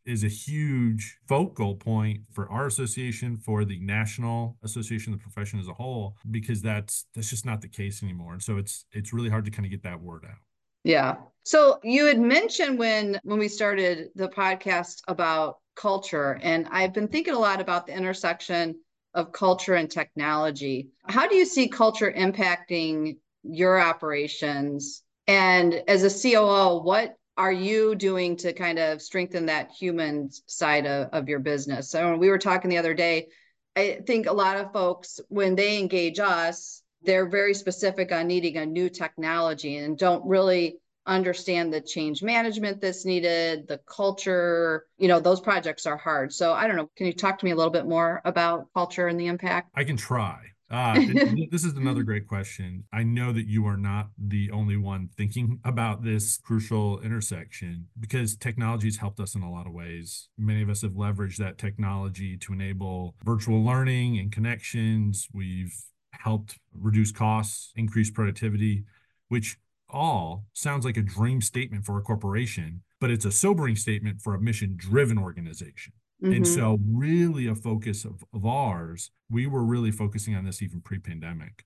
is 0.05 0.23
a 0.23 0.27
huge 0.27 1.19
focal 1.27 1.75
point 1.75 2.21
for 2.31 2.49
our 2.49 2.65
association, 2.65 3.37
for 3.37 3.65
the 3.65 3.79
national 3.79 4.57
association, 4.63 5.11
the 5.11 5.19
profession 5.19 5.59
as 5.59 5.67
a 5.67 5.73
whole, 5.73 6.17
because 6.31 6.61
that's 6.61 7.05
that's 7.13 7.29
just 7.29 7.45
not 7.45 7.61
the 7.61 7.67
case 7.67 8.01
anymore. 8.01 8.33
And 8.33 8.41
so 8.41 8.57
it's 8.57 8.85
it's 8.91 9.13
really 9.13 9.29
hard 9.29 9.45
to 9.45 9.51
kind 9.51 9.65
of 9.65 9.71
get 9.71 9.83
that 9.83 10.01
word 10.01 10.25
out. 10.25 10.37
Yeah. 10.83 11.17
So 11.43 11.79
you 11.83 12.05
had 12.05 12.19
mentioned 12.19 12.79
when 12.79 13.19
when 13.23 13.37
we 13.37 13.47
started 13.47 14.09
the 14.15 14.29
podcast 14.29 15.01
about 15.07 15.59
culture 15.75 16.39
and 16.41 16.67
I've 16.71 16.93
been 16.93 17.07
thinking 17.07 17.33
a 17.33 17.39
lot 17.39 17.61
about 17.61 17.87
the 17.87 17.95
intersection 17.95 18.75
of 19.13 19.31
culture 19.31 19.75
and 19.75 19.89
technology. 19.89 20.89
How 21.07 21.27
do 21.27 21.35
you 21.35 21.45
see 21.45 21.67
culture 21.67 22.11
impacting 22.11 23.17
your 23.43 23.79
operations? 23.79 25.03
And 25.27 25.73
as 25.87 26.03
a 26.03 26.31
COO, 26.31 26.81
what 26.81 27.15
are 27.37 27.51
you 27.51 27.95
doing 27.95 28.35
to 28.37 28.53
kind 28.53 28.79
of 28.79 29.01
strengthen 29.01 29.45
that 29.45 29.71
human 29.71 30.29
side 30.45 30.85
of, 30.85 31.09
of 31.13 31.29
your 31.29 31.39
business? 31.39 31.89
So 31.89 32.17
we 32.17 32.29
were 32.29 32.37
talking 32.37 32.69
the 32.69 32.77
other 32.77 32.93
day. 32.93 33.27
I 33.75 34.01
think 34.05 34.27
a 34.27 34.33
lot 34.33 34.57
of 34.57 34.73
folks, 34.73 35.19
when 35.29 35.55
they 35.55 35.79
engage 35.79 36.19
us, 36.19 36.81
they're 37.03 37.29
very 37.29 37.53
specific 37.53 38.11
on 38.11 38.27
needing 38.27 38.57
a 38.57 38.65
new 38.65 38.89
technology 38.89 39.77
and 39.77 39.97
don't 39.97 40.25
really 40.25 40.79
understand 41.05 41.73
the 41.73 41.81
change 41.81 42.21
management 42.21 42.81
that's 42.81 43.05
needed, 43.05 43.67
the 43.67 43.79
culture, 43.87 44.85
you 44.97 45.07
know, 45.07 45.19
those 45.19 45.39
projects 45.39 45.85
are 45.85 45.97
hard. 45.97 46.31
So 46.33 46.53
I 46.53 46.67
don't 46.67 46.75
know. 46.75 46.89
Can 46.95 47.07
you 47.07 47.13
talk 47.13 47.39
to 47.39 47.45
me 47.45 47.51
a 47.51 47.55
little 47.55 47.71
bit 47.71 47.85
more 47.85 48.21
about 48.25 48.67
culture 48.73 49.07
and 49.07 49.19
the 49.19 49.27
impact? 49.27 49.71
I 49.75 49.83
can 49.83 49.97
try. 49.97 50.39
Uh, 50.71 50.93
this 51.51 51.63
is 51.63 51.73
another 51.73 52.03
great 52.03 52.27
question. 52.27 52.83
I 52.93 53.03
know 53.03 53.31
that 53.33 53.47
you 53.47 53.65
are 53.65 53.77
not 53.77 54.09
the 54.17 54.51
only 54.51 54.77
one 54.77 55.09
thinking 55.17 55.59
about 55.63 56.03
this 56.03 56.37
crucial 56.37 56.99
intersection 57.01 57.87
because 57.99 58.35
technology 58.35 58.87
has 58.87 58.97
helped 58.97 59.19
us 59.19 59.35
in 59.35 59.41
a 59.41 59.51
lot 59.51 59.65
of 59.65 59.73
ways. 59.73 60.29
Many 60.37 60.61
of 60.61 60.69
us 60.69 60.81
have 60.83 60.91
leveraged 60.91 61.37
that 61.37 61.57
technology 61.57 62.37
to 62.37 62.53
enable 62.53 63.15
virtual 63.23 63.63
learning 63.63 64.19
and 64.19 64.31
connections. 64.31 65.27
We've 65.33 65.73
helped 66.11 66.59
reduce 66.73 67.11
costs, 67.11 67.71
increase 67.75 68.11
productivity, 68.11 68.83
which 69.29 69.57
all 69.89 70.45
sounds 70.53 70.85
like 70.85 70.97
a 70.97 71.01
dream 71.01 71.41
statement 71.41 71.85
for 71.85 71.97
a 71.97 72.01
corporation, 72.01 72.81
but 72.99 73.11
it's 73.11 73.25
a 73.25 73.31
sobering 73.31 73.75
statement 73.75 74.21
for 74.21 74.35
a 74.35 74.41
mission 74.41 74.75
driven 74.75 75.17
organization. 75.17 75.93
Mm-hmm. 76.23 76.33
And 76.33 76.47
so, 76.47 76.79
really, 76.85 77.47
a 77.47 77.55
focus 77.55 78.03
of, 78.03 78.23
of 78.33 78.45
ours, 78.45 79.11
we 79.29 79.47
were 79.47 79.63
really 79.63 79.91
focusing 79.91 80.35
on 80.35 80.43
this 80.43 80.61
even 80.61 80.81
pre 80.81 80.99
pandemic, 80.99 81.63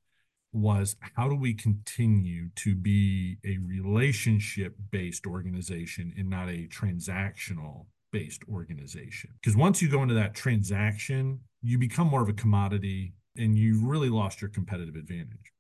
was 0.52 0.96
how 1.16 1.28
do 1.28 1.36
we 1.36 1.54
continue 1.54 2.50
to 2.56 2.76
be 2.76 3.38
a 3.44 3.58
relationship 3.58 4.76
based 4.92 5.26
organization 5.26 6.14
and 6.18 6.30
not 6.30 6.50
a 6.50 6.68
transactional 6.68 7.88
based 8.12 8.44
organization? 8.48 9.32
Because 9.42 9.58
once 9.58 9.82
you 9.82 9.90
go 9.90 10.04
into 10.04 10.14
that 10.14 10.36
transaction, 10.36 11.40
you 11.64 11.80
become 11.80 12.08
more 12.08 12.22
of 12.22 12.30
a 12.30 12.34
commodity 12.34 13.14
and 13.36 13.58
you've 13.58 13.84
really 13.84 14.10
lost 14.10 14.42
your 14.42 14.50
competitive 14.50 14.96
advantage. 14.96 15.53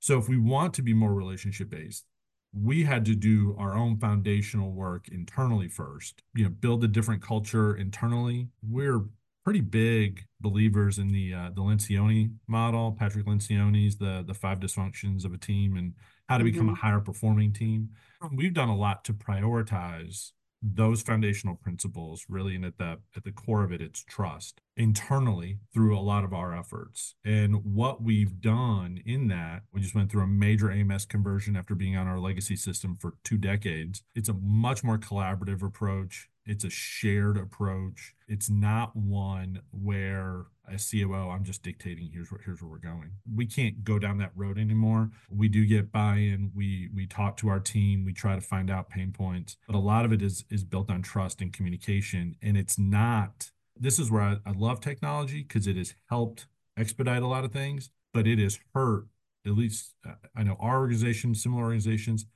So 0.00 0.18
if 0.18 0.28
we 0.28 0.38
want 0.38 0.74
to 0.74 0.82
be 0.82 0.94
more 0.94 1.14
relationship 1.14 1.70
based, 1.70 2.06
we 2.52 2.84
had 2.84 3.04
to 3.06 3.14
do 3.14 3.54
our 3.58 3.74
own 3.74 3.98
foundational 3.98 4.72
work 4.72 5.08
internally 5.08 5.68
first, 5.68 6.22
you 6.34 6.44
know, 6.44 6.50
build 6.50 6.82
a 6.84 6.88
different 6.88 7.22
culture 7.22 7.76
internally. 7.76 8.48
We're 8.62 9.04
pretty 9.44 9.60
big 9.60 10.24
believers 10.40 10.98
in 10.98 11.12
the 11.12 11.34
uh, 11.34 11.50
the 11.54 11.62
Lencioni 11.62 12.32
model. 12.46 12.96
Patrick 12.98 13.26
Lencioni's 13.26 13.96
the 13.96 14.24
the 14.26 14.34
five 14.34 14.60
dysfunctions 14.60 15.24
of 15.24 15.32
a 15.34 15.38
team 15.38 15.76
and 15.76 15.94
how 16.28 16.38
to 16.38 16.44
mm-hmm. 16.44 16.52
become 16.52 16.68
a 16.68 16.74
higher 16.74 17.00
performing 17.00 17.52
team. 17.52 17.90
We've 18.32 18.54
done 18.54 18.68
a 18.68 18.76
lot 18.76 19.04
to 19.04 19.12
prioritize 19.12 20.32
those 20.60 21.02
foundational 21.02 21.54
principles 21.54 22.26
really 22.28 22.54
and 22.54 22.64
at 22.64 22.78
the 22.78 22.98
at 23.16 23.24
the 23.24 23.30
core 23.30 23.62
of 23.62 23.72
it 23.72 23.80
it's 23.80 24.02
trust 24.04 24.60
internally 24.76 25.58
through 25.72 25.96
a 25.96 26.00
lot 26.00 26.24
of 26.24 26.32
our 26.32 26.56
efforts. 26.56 27.14
And 27.24 27.64
what 27.64 28.02
we've 28.02 28.40
done 28.40 29.00
in 29.04 29.28
that 29.28 29.62
we 29.72 29.80
just 29.80 29.94
went 29.94 30.10
through 30.10 30.22
a 30.22 30.28
major 30.28 30.70
ams 30.70 31.04
conversion 31.04 31.56
after 31.56 31.74
being 31.74 31.96
on 31.96 32.06
our 32.06 32.18
legacy 32.18 32.56
system 32.56 32.96
for 32.98 33.14
two 33.24 33.38
decades. 33.38 34.02
It's 34.14 34.28
a 34.28 34.34
much 34.34 34.82
more 34.82 34.98
collaborative 34.98 35.62
approach 35.62 36.28
it's 36.48 36.64
a 36.64 36.70
shared 36.70 37.36
approach. 37.36 38.14
It's 38.26 38.48
not 38.48 38.96
one 38.96 39.60
where 39.70 40.46
as 40.72 40.90
COO, 40.90 41.30
I'm 41.30 41.44
just 41.44 41.62
dictating 41.62 42.10
here's 42.12 42.30
where 42.32 42.40
here's 42.44 42.62
where 42.62 42.70
we're 42.70 42.78
going. 42.78 43.10
We 43.32 43.46
can't 43.46 43.84
go 43.84 43.98
down 43.98 44.18
that 44.18 44.32
road 44.34 44.58
anymore. 44.58 45.10
We 45.30 45.48
do 45.48 45.66
get 45.66 45.92
buy-in. 45.92 46.52
We 46.54 46.88
we 46.94 47.06
talk 47.06 47.36
to 47.38 47.48
our 47.48 47.60
team. 47.60 48.04
We 48.04 48.14
try 48.14 48.34
to 48.34 48.40
find 48.40 48.70
out 48.70 48.88
pain 48.88 49.12
points, 49.12 49.56
but 49.66 49.76
a 49.76 49.78
lot 49.78 50.04
of 50.04 50.12
it 50.12 50.22
is 50.22 50.44
is 50.50 50.64
built 50.64 50.90
on 50.90 51.02
trust 51.02 51.40
and 51.42 51.52
communication. 51.52 52.36
And 52.42 52.56
it's 52.56 52.78
not. 52.78 53.50
This 53.76 53.98
is 53.98 54.10
where 54.10 54.22
I, 54.22 54.36
I 54.44 54.52
love 54.52 54.80
technology 54.80 55.42
because 55.42 55.66
it 55.66 55.76
has 55.76 55.94
helped 56.08 56.46
expedite 56.76 57.22
a 57.22 57.28
lot 57.28 57.44
of 57.44 57.52
things, 57.52 57.90
but 58.12 58.26
it 58.26 58.38
has 58.38 58.58
hurt. 58.74 59.06
At 59.46 59.52
least 59.52 59.94
uh, 60.06 60.14
I 60.34 60.42
know 60.42 60.56
our 60.58 60.78
organization, 60.78 61.34
similar 61.34 61.62
organizations, 61.62 62.26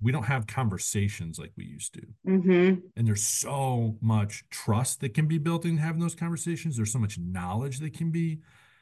we 0.00 0.12
don't 0.12 0.24
have 0.24 0.46
conversations 0.46 1.38
like 1.38 1.52
we 1.56 1.64
used 1.64 1.94
to. 1.94 2.02
Mm-hmm. 2.26 2.80
And 2.96 3.06
there's 3.08 3.22
so 3.22 3.96
much 4.00 4.44
trust 4.50 5.00
that 5.00 5.14
can 5.14 5.26
be 5.26 5.38
built 5.38 5.64
in 5.64 5.78
having 5.78 6.00
those 6.00 6.14
conversations. 6.14 6.76
There's 6.76 6.92
so 6.92 6.98
much 6.98 7.18
knowledge 7.18 7.78
that 7.80 7.94
can 7.94 8.10
be 8.10 8.40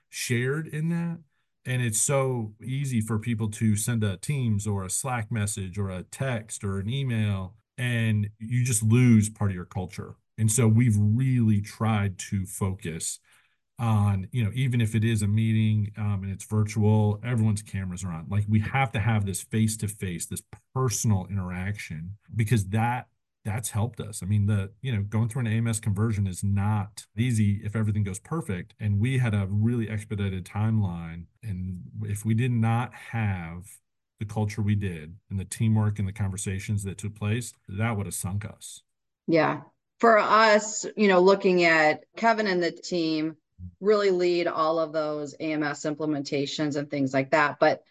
shared 0.09 0.66
in 0.66 0.88
that. 0.88 1.18
And 1.66 1.80
it's 1.80 2.00
so 2.00 2.52
easy 2.62 3.00
for 3.00 3.18
people 3.18 3.49
to 3.52 3.76
send 3.76 4.04
a 4.04 4.16
Teams 4.18 4.66
or 4.66 4.85
a 4.85 4.90
Slack 4.90 5.30
message 5.30 5.78
or 5.78 5.88
a 5.88 6.02
text 6.02 6.62
or 6.62 6.78
an 6.78 6.90
email, 6.90 7.54
and 7.78 8.28
you 8.38 8.64
just 8.64 8.83
lose 8.83 9.30
part 9.30 9.50
of 9.50 9.54
your 9.54 9.64
culture. 9.64 10.16
And 10.37 10.50
so 10.50 10.68
we've 10.68 10.97
really 10.99 11.61
tried 11.61 12.18
to 12.30 12.44
focus 12.44 13.18
on 13.78 14.28
you 14.31 14.45
know 14.45 14.50
even 14.54 14.81
if 14.81 14.95
it 14.95 15.02
is 15.02 15.23
a 15.23 15.26
meeting 15.26 15.90
um, 15.99 16.21
and 16.23 16.33
it's 16.33 16.45
virtual 16.45 17.21
everyone's 17.25 17.62
cameras 17.62 18.04
are 18.04 18.12
on. 18.12 18.26
Like 18.28 18.45
we 18.49 18.61
have 18.61 18.93
to 18.93 19.00
have 19.00 19.26
this 19.26 19.43
face 19.43 19.76
to 19.78 19.88
face 19.88 20.26
this 20.26 20.43
personal 20.75 21.26
interaction 21.31 22.16
because 22.35 22.66
that 22.69 23.09
that's 23.45 23.71
helped 23.71 24.00
us. 24.00 24.23
I 24.23 24.26
mean 24.26 24.47
the 24.47 24.71
you 24.81 24.95
know 24.95 25.02
going 25.02 25.28
through 25.28 25.40
an 25.40 25.47
ams 25.49 25.81
conversion 25.81 26.26
is 26.26 26.45
not 26.45 27.04
easy 27.16 27.61
if 27.64 27.75
everything 27.75 28.04
goes 28.04 28.21
perfect. 28.21 28.75
And 28.78 29.00
we 29.00 29.19
had 29.19 29.35
a 29.35 29.49
really 29.50 29.90
expedited 29.90 30.45
timeline. 30.45 31.25
And 31.43 31.81
if 32.02 32.25
we 32.25 32.35
did 32.35 32.52
not 32.52 32.95
have 32.95 33.66
the 34.21 34.25
culture 34.25 34.62
we 34.62 34.76
did 34.76 35.16
and 35.31 35.40
the 35.40 35.45
teamwork 35.45 35.99
and 35.99 36.07
the 36.07 36.12
conversations 36.12 36.85
that 36.85 36.99
took 36.99 37.16
place 37.16 37.52
that 37.69 37.97
would 37.97 38.07
have 38.07 38.14
sunk 38.14 38.45
us. 38.45 38.83
Yeah. 39.26 39.62
For 39.99 40.19
us 40.19 40.87
you 40.97 41.09
know 41.09 41.21
looking 41.21 41.64
at 41.64 42.04
kevin 42.16 42.47
and 42.47 42.62
the 42.62 42.71
team 42.71 43.37
really 43.81 44.11
lead 44.11 44.47
all 44.47 44.79
of 44.79 44.93
those 44.93 45.35
AMS 45.41 45.83
implementations 45.83 46.77
and 46.77 46.91
things 46.91 47.13
like 47.13 47.31
that. 47.31 47.59
But 47.59 47.83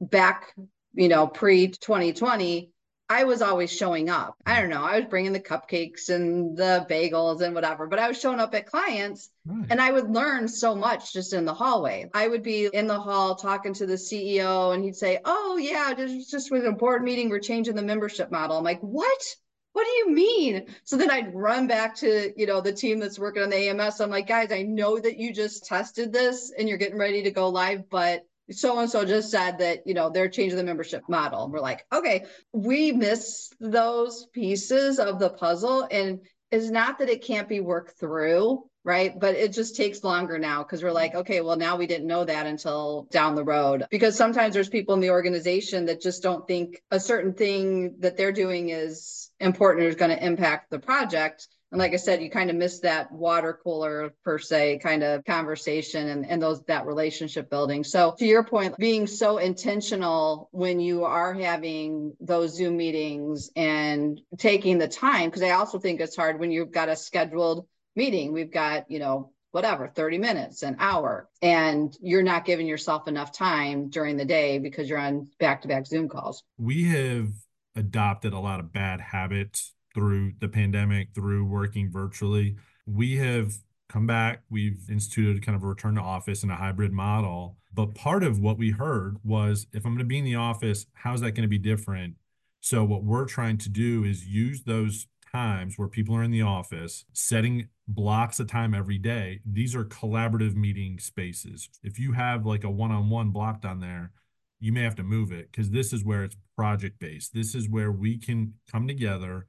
back, 0.00 0.54
you 0.94 1.08
know, 1.08 1.26
pre 1.26 1.68
2020, 1.68 2.70
I 3.10 3.24
was 3.24 3.40
always 3.40 3.72
showing 3.72 4.10
up. 4.10 4.36
I 4.44 4.60
don't 4.60 4.68
know. 4.68 4.82
I 4.82 4.98
was 4.98 5.08
bringing 5.08 5.32
the 5.32 5.40
cupcakes 5.40 6.10
and 6.10 6.54
the 6.54 6.86
bagels 6.90 7.40
and 7.40 7.54
whatever, 7.54 7.86
but 7.86 7.98
I 7.98 8.06
was 8.06 8.20
showing 8.20 8.38
up 8.38 8.54
at 8.54 8.66
clients 8.66 9.30
right. 9.46 9.64
and 9.70 9.80
I 9.80 9.90
would 9.90 10.10
learn 10.10 10.46
so 10.46 10.74
much 10.74 11.14
just 11.14 11.32
in 11.32 11.46
the 11.46 11.54
hallway. 11.54 12.10
I 12.12 12.28
would 12.28 12.42
be 12.42 12.66
in 12.66 12.86
the 12.86 13.00
hall 13.00 13.34
talking 13.34 13.72
to 13.74 13.86
the 13.86 13.94
CEO 13.94 14.74
and 14.74 14.84
he'd 14.84 14.96
say, 14.96 15.20
Oh, 15.24 15.56
yeah, 15.56 15.94
this 15.96 16.30
just 16.30 16.50
was 16.50 16.64
a 16.64 16.72
board 16.72 17.02
meeting. 17.02 17.30
We're 17.30 17.38
changing 17.38 17.76
the 17.76 17.82
membership 17.82 18.30
model. 18.30 18.58
I'm 18.58 18.64
like, 18.64 18.80
What? 18.80 19.36
What 19.78 19.86
do 19.86 20.10
you 20.10 20.10
mean? 20.12 20.66
So 20.82 20.96
then 20.96 21.08
I'd 21.08 21.32
run 21.32 21.68
back 21.68 21.94
to, 21.98 22.32
you 22.36 22.46
know, 22.46 22.60
the 22.60 22.72
team 22.72 22.98
that's 22.98 23.16
working 23.16 23.44
on 23.44 23.48
the 23.48 23.68
AMS. 23.68 24.00
I'm 24.00 24.10
like, 24.10 24.26
guys, 24.26 24.50
I 24.50 24.62
know 24.62 24.98
that 24.98 25.18
you 25.18 25.32
just 25.32 25.66
tested 25.66 26.12
this 26.12 26.52
and 26.58 26.68
you're 26.68 26.78
getting 26.78 26.98
ready 26.98 27.22
to 27.22 27.30
go 27.30 27.48
live, 27.48 27.88
but 27.88 28.26
so 28.50 28.80
and 28.80 28.90
so 28.90 29.04
just 29.04 29.30
said 29.30 29.56
that, 29.58 29.86
you 29.86 29.94
know, 29.94 30.10
they're 30.10 30.28
changing 30.28 30.56
the 30.56 30.64
membership 30.64 31.04
model. 31.08 31.44
And 31.44 31.52
we're 31.52 31.60
like, 31.60 31.86
okay, 31.92 32.24
we 32.52 32.90
miss 32.90 33.52
those 33.60 34.26
pieces 34.32 34.98
of 34.98 35.20
the 35.20 35.30
puzzle. 35.30 35.86
And 35.92 36.22
it's 36.50 36.70
not 36.70 36.98
that 36.98 37.08
it 37.08 37.24
can't 37.24 37.48
be 37.48 37.60
worked 37.60 38.00
through, 38.00 38.64
right? 38.82 39.14
But 39.16 39.36
it 39.36 39.52
just 39.52 39.76
takes 39.76 40.02
longer 40.02 40.40
now 40.40 40.64
because 40.64 40.82
we're 40.82 40.90
like, 40.90 41.14
okay, 41.14 41.40
well, 41.40 41.56
now 41.56 41.76
we 41.76 41.86
didn't 41.86 42.08
know 42.08 42.24
that 42.24 42.46
until 42.46 43.06
down 43.12 43.36
the 43.36 43.44
road. 43.44 43.86
Because 43.92 44.16
sometimes 44.16 44.54
there's 44.54 44.68
people 44.68 44.94
in 44.94 45.00
the 45.00 45.10
organization 45.10 45.86
that 45.86 46.02
just 46.02 46.20
don't 46.20 46.48
think 46.48 46.82
a 46.90 46.98
certain 46.98 47.32
thing 47.32 47.94
that 48.00 48.16
they're 48.16 48.32
doing 48.32 48.70
is 48.70 49.27
important 49.40 49.84
or 49.84 49.88
is 49.88 49.96
going 49.96 50.16
to 50.16 50.24
impact 50.24 50.70
the 50.70 50.78
project 50.78 51.48
and 51.70 51.78
like 51.78 51.92
I 51.92 51.96
said, 51.96 52.22
you 52.22 52.30
kind 52.30 52.48
of 52.48 52.56
miss 52.56 52.80
that 52.80 53.12
water 53.12 53.58
cooler 53.62 54.14
per 54.24 54.38
se 54.38 54.78
kind 54.78 55.02
of 55.02 55.24
conversation 55.24 56.08
and, 56.08 56.26
and 56.26 56.40
those 56.40 56.64
that 56.64 56.86
relationship 56.86 57.50
building. 57.50 57.84
So 57.84 58.14
to 58.18 58.24
your 58.24 58.42
point, 58.42 58.76
being 58.78 59.06
so 59.06 59.36
intentional 59.36 60.48
when 60.50 60.80
you 60.80 61.04
are 61.04 61.34
having 61.34 62.14
those 62.20 62.56
Zoom 62.56 62.78
meetings 62.78 63.50
and 63.54 64.18
taking 64.38 64.78
the 64.78 64.88
time, 64.88 65.28
because 65.28 65.42
I 65.42 65.50
also 65.50 65.78
think 65.78 66.00
it's 66.00 66.16
hard 66.16 66.40
when 66.40 66.50
you've 66.50 66.72
got 66.72 66.88
a 66.88 66.96
scheduled 66.96 67.66
meeting. 67.94 68.32
We've 68.32 68.52
got, 68.52 68.90
you 68.90 68.98
know, 68.98 69.32
whatever 69.50 69.88
30 69.88 70.18
minutes 70.18 70.62
an 70.62 70.76
hour 70.78 71.28
and 71.40 71.96
you're 72.00 72.22
not 72.22 72.44
giving 72.44 72.66
yourself 72.66 73.08
enough 73.08 73.32
time 73.32 73.88
during 73.88 74.16
the 74.16 74.24
day 74.24 74.58
because 74.58 74.88
you're 74.88 74.98
on 74.98 75.26
back-to-back 75.40 75.86
zoom 75.86 76.06
calls 76.06 76.44
we 76.58 76.84
have 76.84 77.30
adopted 77.78 78.32
a 78.32 78.38
lot 78.38 78.60
of 78.60 78.72
bad 78.72 79.00
habits 79.00 79.74
through 79.94 80.32
the 80.40 80.48
pandemic, 80.48 81.14
through 81.14 81.44
working 81.44 81.90
virtually. 81.90 82.56
We 82.86 83.16
have 83.16 83.54
come 83.88 84.06
back, 84.06 84.42
we've 84.50 84.88
instituted 84.90 85.44
kind 85.44 85.56
of 85.56 85.62
a 85.62 85.66
return 85.66 85.94
to 85.94 86.00
office 86.00 86.42
in 86.42 86.50
a 86.50 86.56
hybrid 86.56 86.92
model. 86.92 87.56
But 87.72 87.94
part 87.94 88.22
of 88.22 88.40
what 88.40 88.58
we 88.58 88.70
heard 88.70 89.18
was 89.24 89.66
if 89.72 89.84
I'm 89.84 89.92
going 89.92 89.98
to 89.98 90.04
be 90.04 90.18
in 90.18 90.24
the 90.24 90.34
office, 90.34 90.86
how's 90.92 91.20
that 91.20 91.32
going 91.32 91.42
to 91.42 91.48
be 91.48 91.58
different? 91.58 92.16
So, 92.60 92.84
what 92.84 93.04
we're 93.04 93.24
trying 93.24 93.58
to 93.58 93.68
do 93.68 94.04
is 94.04 94.26
use 94.26 94.64
those 94.64 95.06
times 95.32 95.78
where 95.78 95.88
people 95.88 96.14
are 96.16 96.22
in 96.22 96.30
the 96.30 96.42
office, 96.42 97.04
setting 97.12 97.68
blocks 97.86 98.40
of 98.40 98.48
time 98.48 98.74
every 98.74 98.98
day. 98.98 99.40
These 99.46 99.74
are 99.74 99.84
collaborative 99.84 100.54
meeting 100.54 100.98
spaces. 100.98 101.68
If 101.82 101.98
you 101.98 102.12
have 102.12 102.44
like 102.44 102.64
a 102.64 102.70
one 102.70 102.90
on 102.90 103.10
one 103.10 103.30
blocked 103.30 103.64
on 103.64 103.80
there, 103.80 104.12
you 104.60 104.72
may 104.72 104.82
have 104.82 104.96
to 104.96 105.02
move 105.02 105.32
it 105.32 105.50
because 105.50 105.70
this 105.70 105.92
is 105.92 106.04
where 106.04 106.24
it's 106.24 106.36
project 106.56 106.98
based. 106.98 107.32
This 107.34 107.54
is 107.54 107.68
where 107.68 107.92
we 107.92 108.18
can 108.18 108.54
come 108.70 108.88
together 108.88 109.46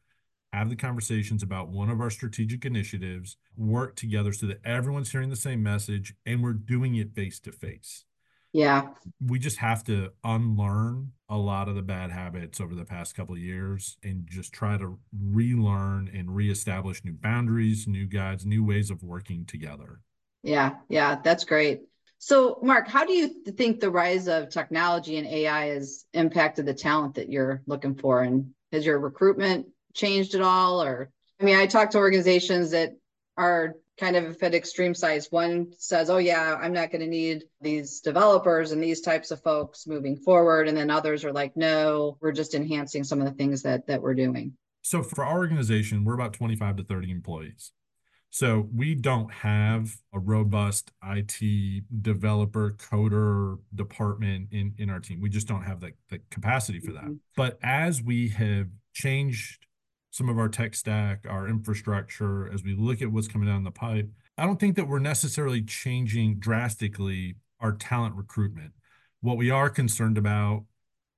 have 0.54 0.70
the 0.70 0.76
conversations 0.76 1.44
about 1.44 1.70
one 1.70 1.90
of 1.90 2.02
our 2.02 2.10
strategic 2.10 2.66
initiatives, 2.66 3.38
work 3.56 3.96
together 3.96 4.34
so 4.34 4.48
that 4.48 4.66
everyone's 4.66 5.12
hearing 5.12 5.30
the 5.30 5.36
same 5.36 5.62
message 5.62 6.14
and 6.26 6.42
we're 6.42 6.54
doing 6.54 6.96
it 6.96 7.14
face 7.14 7.40
to 7.40 7.52
face. 7.52 8.06
Yeah. 8.52 8.90
We 9.24 9.38
just 9.38 9.58
have 9.58 9.84
to 9.84 10.10
unlearn 10.24 11.12
a 11.30 11.38
lot 11.38 11.70
of 11.70 11.76
the 11.76 11.84
bad 11.84 12.10
habits 12.10 12.60
over 12.60 12.74
the 12.74 12.86
past 12.86 13.16
couple 13.16 13.36
of 13.36 13.42
years 13.42 13.98
and 14.04 14.26
just 14.28 14.52
try 14.52 14.76
to 14.76 14.98
relearn 15.14 16.10
and 16.12 16.36
reestablish 16.36 17.06
new 17.06 17.14
boundaries, 17.14 17.88
new 17.88 18.08
guides, 18.08 18.48
new 18.48 18.66
ways 18.66 18.90
of 18.90 19.04
working 19.04 19.46
together. 19.46 20.00
Yeah, 20.42 20.78
yeah, 20.88 21.20
that's 21.24 21.44
great. 21.44 21.82
So, 22.20 22.60
Mark, 22.62 22.90
how 22.90 23.06
do 23.06 23.14
you 23.14 23.30
think 23.30 23.80
the 23.80 23.90
rise 23.90 24.28
of 24.28 24.50
technology 24.50 25.18
and 25.18 25.26
AI 25.26 25.68
has 25.68 26.06
impacted 26.14 26.66
the 26.66 26.74
talent 26.74 27.16
that 27.16 27.30
you're 27.30 27.62
looking 27.66 27.96
for? 27.96 28.22
And 28.22 28.52
has 28.74 28.86
your 28.86 29.00
recruitment 29.00 29.68
changed 29.94 30.36
at 30.36 30.42
all? 30.42 30.84
Or, 30.84 31.10
I 31.40 31.46
mean, 31.46 31.56
I 31.56 31.66
talk 31.66 31.92
to 31.92 31.98
organizations 31.98 32.72
that 32.72 32.98
are 33.38 33.78
kind 33.98 34.18
of 34.18 34.44
at 34.44 34.54
extreme 34.54 34.94
size. 34.94 35.28
One 35.32 35.72
says, 35.78 36.10
oh, 36.10 36.18
yeah, 36.18 36.58
I'm 36.62 36.74
not 36.74 36.92
going 36.92 37.02
to 37.02 37.08
need 37.08 37.46
these 37.62 38.02
developers 38.02 38.74
and 38.74 38.84
these 38.84 39.00
types 39.00 39.32
of 39.32 39.42
folks 39.42 39.88
moving 39.88 40.18
forward. 40.18 40.68
And 40.68 40.78
then 40.78 40.90
others 40.90 41.24
are 41.24 41.34
like, 41.34 41.56
no, 41.56 42.18
we're 42.20 42.34
just 42.34 42.54
enhancing 42.54 43.06
some 43.06 43.22
of 43.22 43.28
the 43.28 43.34
things 43.34 43.62
that 43.64 43.88
that 43.88 44.02
we're 44.02 44.14
doing. 44.14 44.54
So 44.82 45.04
for 45.04 45.24
our 45.24 45.38
organization, 45.38 46.04
we're 46.04 46.16
about 46.16 46.34
25 46.34 46.78
to 46.78 46.84
30 46.84 47.12
employees. 47.12 47.72
So 48.32 48.68
we 48.74 48.94
don't 48.94 49.32
have 49.32 49.96
a 50.14 50.20
robust 50.20 50.92
IT 51.04 51.84
developer 52.02 52.76
coder 52.78 53.58
department 53.74 54.50
in, 54.52 54.74
in 54.78 54.90
our 54.90 55.00
team. 55.00 55.20
We 55.20 55.30
just 55.30 55.48
don't 55.48 55.64
have 55.64 55.80
the, 55.80 55.94
the 56.10 56.20
capacity 56.30 56.80
for 56.80 56.92
that. 56.94 57.06
Mm-hmm. 57.06 57.14
But 57.36 57.58
as 57.64 58.04
we 58.04 58.30
have 58.30 58.68
changed 58.94 59.66
some 60.12 60.30
of 60.30 60.38
our 60.38 60.50
tech 60.50 60.76
stack, 60.76 61.26
our 61.28 61.48
infrastructure, 61.48 62.52
as 62.54 62.64
we 62.64 62.76
look 62.76 63.02
at 63.02 63.12
what's 63.12 63.28
coming 63.28 63.48
down 63.48 63.64
the 63.64 63.72
pipe, 63.72 64.10
I 64.38 64.46
don't 64.46 64.60
think 64.60 64.76
that 64.76 64.88
we're 64.88 65.00
necessarily 65.00 65.64
changing 65.64 66.40
drastically 66.40 67.36
our 67.60 67.72
talent 67.72 68.16
recruitment. 68.16 68.74
What 69.22 69.38
we 69.38 69.50
are 69.50 69.70
concerned 69.70 70.18
about 70.18 70.66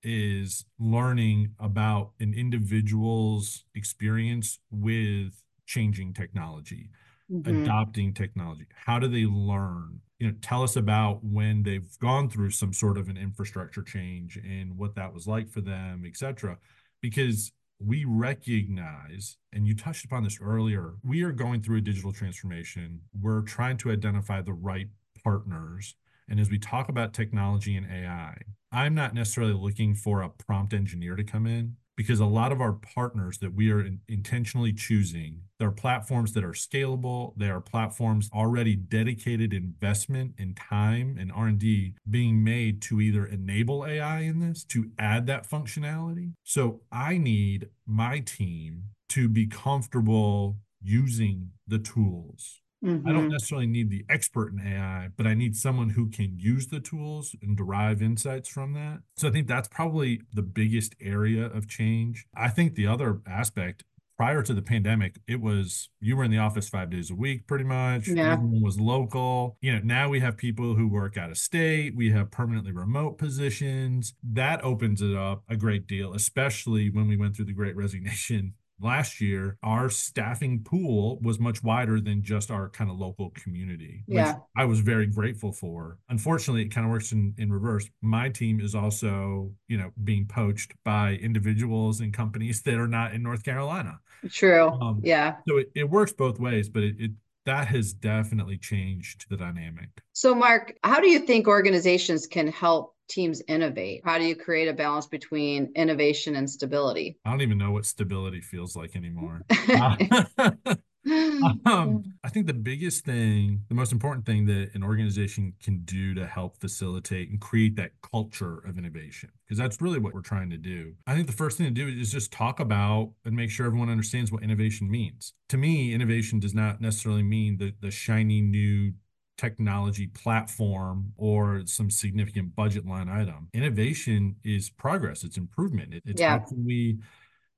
is 0.01 0.65
learning 0.79 1.53
about 1.59 2.11
an 2.19 2.33
individual's 2.33 3.65
experience 3.75 4.59
with 4.71 5.43
changing 5.65 6.13
technology, 6.13 6.89
mm-hmm. 7.31 7.63
adopting 7.63 8.13
technology. 8.13 8.65
How 8.73 8.99
do 8.99 9.07
they 9.07 9.25
learn? 9.25 10.01
You 10.19 10.27
know, 10.27 10.35
tell 10.41 10.63
us 10.63 10.75
about 10.75 11.23
when 11.23 11.63
they've 11.63 11.97
gone 11.99 12.29
through 12.29 12.51
some 12.51 12.73
sort 12.73 12.97
of 12.97 13.09
an 13.09 13.17
infrastructure 13.17 13.81
change 13.81 14.37
and 14.37 14.77
what 14.77 14.95
that 14.95 15.13
was 15.13 15.27
like 15.27 15.49
for 15.49 15.61
them, 15.61 16.03
et 16.05 16.15
cetera. 16.15 16.57
Because 17.01 17.51
we 17.79 18.05
recognize, 18.05 19.37
and 19.51 19.67
you 19.67 19.75
touched 19.75 20.05
upon 20.05 20.23
this 20.23 20.39
earlier, 20.41 20.93
we 21.03 21.23
are 21.23 21.31
going 21.31 21.61
through 21.61 21.77
a 21.77 21.81
digital 21.81 22.13
transformation. 22.13 23.01
We're 23.19 23.41
trying 23.41 23.77
to 23.77 23.91
identify 23.91 24.41
the 24.41 24.53
right 24.53 24.87
partners. 25.23 25.95
And 26.29 26.39
as 26.39 26.49
we 26.49 26.59
talk 26.59 26.89
about 26.89 27.13
technology 27.13 27.75
and 27.75 27.87
AI, 27.91 28.37
I'm 28.71 28.93
not 28.93 29.13
necessarily 29.13 29.53
looking 29.53 29.95
for 29.95 30.21
a 30.21 30.29
prompt 30.29 30.73
engineer 30.73 31.15
to 31.15 31.23
come 31.23 31.47
in 31.47 31.75
because 32.01 32.19
a 32.19 32.25
lot 32.25 32.51
of 32.51 32.59
our 32.59 32.73
partners 32.73 33.37
that 33.37 33.53
we 33.53 33.69
are 33.71 33.79
in, 33.79 33.99
intentionally 34.07 34.73
choosing 34.73 35.41
they're 35.59 35.69
platforms 35.69 36.33
that 36.33 36.43
are 36.43 36.53
scalable 36.53 37.33
they 37.37 37.49
are 37.49 37.61
platforms 37.61 38.27
already 38.33 38.75
dedicated 38.75 39.53
investment 39.53 40.33
in 40.39 40.55
time 40.55 41.15
and 41.19 41.31
r&d 41.31 41.93
being 42.09 42.43
made 42.43 42.81
to 42.81 42.99
either 42.99 43.23
enable 43.25 43.85
ai 43.85 44.21
in 44.21 44.39
this 44.39 44.63
to 44.63 44.89
add 44.97 45.27
that 45.27 45.47
functionality. 45.47 46.33
So 46.43 46.81
i 46.91 47.17
need 47.17 47.69
my 47.85 48.19
team 48.19 48.85
to 49.09 49.29
be 49.29 49.45
comfortable 49.45 50.57
using 50.81 51.51
the 51.67 51.77
tools 51.77 52.60
Mm-hmm. 52.83 53.07
I 53.07 53.11
don't 53.11 53.21
mm-hmm. 53.21 53.31
necessarily 53.31 53.67
need 53.67 53.89
the 53.89 54.05
expert 54.09 54.53
in 54.53 54.59
AI, 54.59 55.09
but 55.15 55.27
I 55.27 55.33
need 55.33 55.55
someone 55.55 55.91
who 55.91 56.09
can 56.09 56.39
use 56.39 56.67
the 56.67 56.79
tools 56.79 57.35
and 57.41 57.55
derive 57.55 58.01
insights 58.01 58.49
from 58.49 58.73
that. 58.73 59.01
So 59.15 59.27
I 59.27 59.31
think 59.31 59.47
that's 59.47 59.67
probably 59.67 60.21
the 60.33 60.41
biggest 60.41 60.95
area 60.99 61.45
of 61.45 61.67
change. 61.67 62.25
I 62.35 62.49
think 62.49 62.75
the 62.75 62.87
other 62.87 63.21
aspect 63.27 63.83
prior 64.21 64.43
to 64.43 64.53
the 64.53 64.61
pandemic, 64.61 65.19
it 65.27 65.41
was 65.41 65.89
you 65.99 66.15
were 66.15 66.23
in 66.23 66.29
the 66.29 66.37
office 66.37 66.69
five 66.69 66.91
days 66.91 67.09
a 67.09 67.15
week, 67.15 67.47
pretty 67.47 67.63
much. 67.63 68.07
Yeah. 68.07 68.33
Everyone 68.33 68.61
was 68.61 68.79
local. 68.79 69.57
You 69.61 69.73
know, 69.73 69.81
now 69.83 70.09
we 70.09 70.19
have 70.19 70.37
people 70.37 70.75
who 70.75 70.87
work 70.87 71.17
out 71.17 71.31
of 71.31 71.39
state. 71.39 71.95
We 71.95 72.11
have 72.11 72.29
permanently 72.29 72.71
remote 72.71 73.17
positions. 73.17 74.13
That 74.23 74.63
opens 74.63 75.01
it 75.01 75.15
up 75.15 75.43
a 75.49 75.55
great 75.55 75.87
deal, 75.87 76.13
especially 76.13 76.91
when 76.91 77.07
we 77.07 77.17
went 77.17 77.35
through 77.35 77.45
the 77.45 77.53
great 77.53 77.75
resignation 77.75 78.53
last 78.81 79.21
year, 79.21 79.57
our 79.63 79.89
staffing 79.89 80.63
pool 80.63 81.19
was 81.21 81.39
much 81.39 81.63
wider 81.63 81.99
than 81.99 82.23
just 82.23 82.51
our 82.51 82.69
kind 82.69 82.89
of 82.89 82.97
local 82.97 83.31
community, 83.31 84.03
yeah. 84.07 84.37
I 84.55 84.65
was 84.65 84.79
very 84.79 85.07
grateful 85.07 85.51
for. 85.51 85.99
Unfortunately, 86.09 86.63
it 86.63 86.69
kind 86.69 86.85
of 86.85 86.91
works 86.91 87.11
in, 87.11 87.33
in 87.37 87.51
reverse. 87.51 87.89
My 88.01 88.29
team 88.29 88.59
is 88.59 88.75
also, 88.75 89.51
you 89.67 89.77
know, 89.77 89.91
being 90.03 90.25
poached 90.25 90.73
by 90.83 91.13
individuals 91.13 91.99
and 91.99 92.13
companies 92.13 92.61
that 92.63 92.75
are 92.75 92.87
not 92.87 93.13
in 93.13 93.23
North 93.23 93.43
Carolina. 93.43 93.99
True. 94.29 94.69
Um, 94.69 95.01
yeah. 95.03 95.37
So 95.47 95.57
it, 95.57 95.71
it 95.75 95.89
works 95.89 96.13
both 96.13 96.39
ways, 96.39 96.69
but 96.69 96.83
it, 96.83 96.95
it 96.99 97.11
that 97.45 97.67
has 97.67 97.93
definitely 97.93 98.57
changed 98.57 99.25
the 99.29 99.37
dynamic. 99.37 99.89
So, 100.13 100.35
Mark, 100.35 100.75
how 100.83 100.99
do 100.99 101.09
you 101.09 101.19
think 101.19 101.47
organizations 101.47 102.27
can 102.27 102.47
help 102.47 102.95
teams 103.09 103.41
innovate? 103.47 104.01
How 104.05 104.17
do 104.17 104.25
you 104.25 104.35
create 104.35 104.67
a 104.67 104.73
balance 104.73 105.07
between 105.07 105.71
innovation 105.75 106.35
and 106.35 106.49
stability? 106.49 107.17
I 107.25 107.31
don't 107.31 107.41
even 107.41 107.57
know 107.57 107.71
what 107.71 107.85
stability 107.85 108.41
feels 108.41 108.75
like 108.75 108.95
anymore. 108.95 109.41
um, 111.65 112.03
I 112.23 112.29
think 112.29 112.45
the 112.45 112.53
biggest 112.53 113.05
thing, 113.05 113.63
the 113.69 113.75
most 113.75 113.91
important 113.91 114.25
thing 114.25 114.45
that 114.45 114.71
an 114.75 114.83
organization 114.83 115.53
can 115.61 115.81
do 115.83 116.13
to 116.13 116.27
help 116.27 116.57
facilitate 116.57 117.29
and 117.29 117.39
create 117.39 117.75
that 117.77 117.91
culture 118.01 118.59
of 118.59 118.77
innovation, 118.77 119.29
because 119.45 119.57
that's 119.57 119.81
really 119.81 119.99
what 119.99 120.13
we're 120.13 120.21
trying 120.21 120.49
to 120.51 120.57
do. 120.57 120.93
I 121.07 121.15
think 121.15 121.27
the 121.27 121.33
first 121.33 121.57
thing 121.57 121.65
to 121.65 121.71
do 121.71 121.87
is 121.87 122.11
just 122.11 122.31
talk 122.31 122.59
about 122.59 123.11
and 123.25 123.35
make 123.35 123.49
sure 123.49 123.65
everyone 123.65 123.89
understands 123.89 124.31
what 124.31 124.43
innovation 124.43 124.89
means. 124.89 125.33
To 125.49 125.57
me, 125.57 125.93
innovation 125.93 126.39
does 126.39 126.53
not 126.53 126.81
necessarily 126.81 127.23
mean 127.23 127.57
the, 127.57 127.73
the 127.81 127.91
shiny 127.91 128.41
new 128.41 128.93
technology 129.37 130.05
platform 130.05 131.13
or 131.17 131.63
some 131.65 131.89
significant 131.89 132.55
budget 132.55 132.85
line 132.85 133.09
item. 133.09 133.47
Innovation 133.55 134.35
is 134.43 134.69
progress, 134.69 135.23
it's 135.23 135.37
improvement. 135.37 135.95
It, 135.95 136.03
it's 136.05 136.21
yeah. 136.21 136.37
how 136.37 136.45
can 136.45 136.63
we 136.63 136.99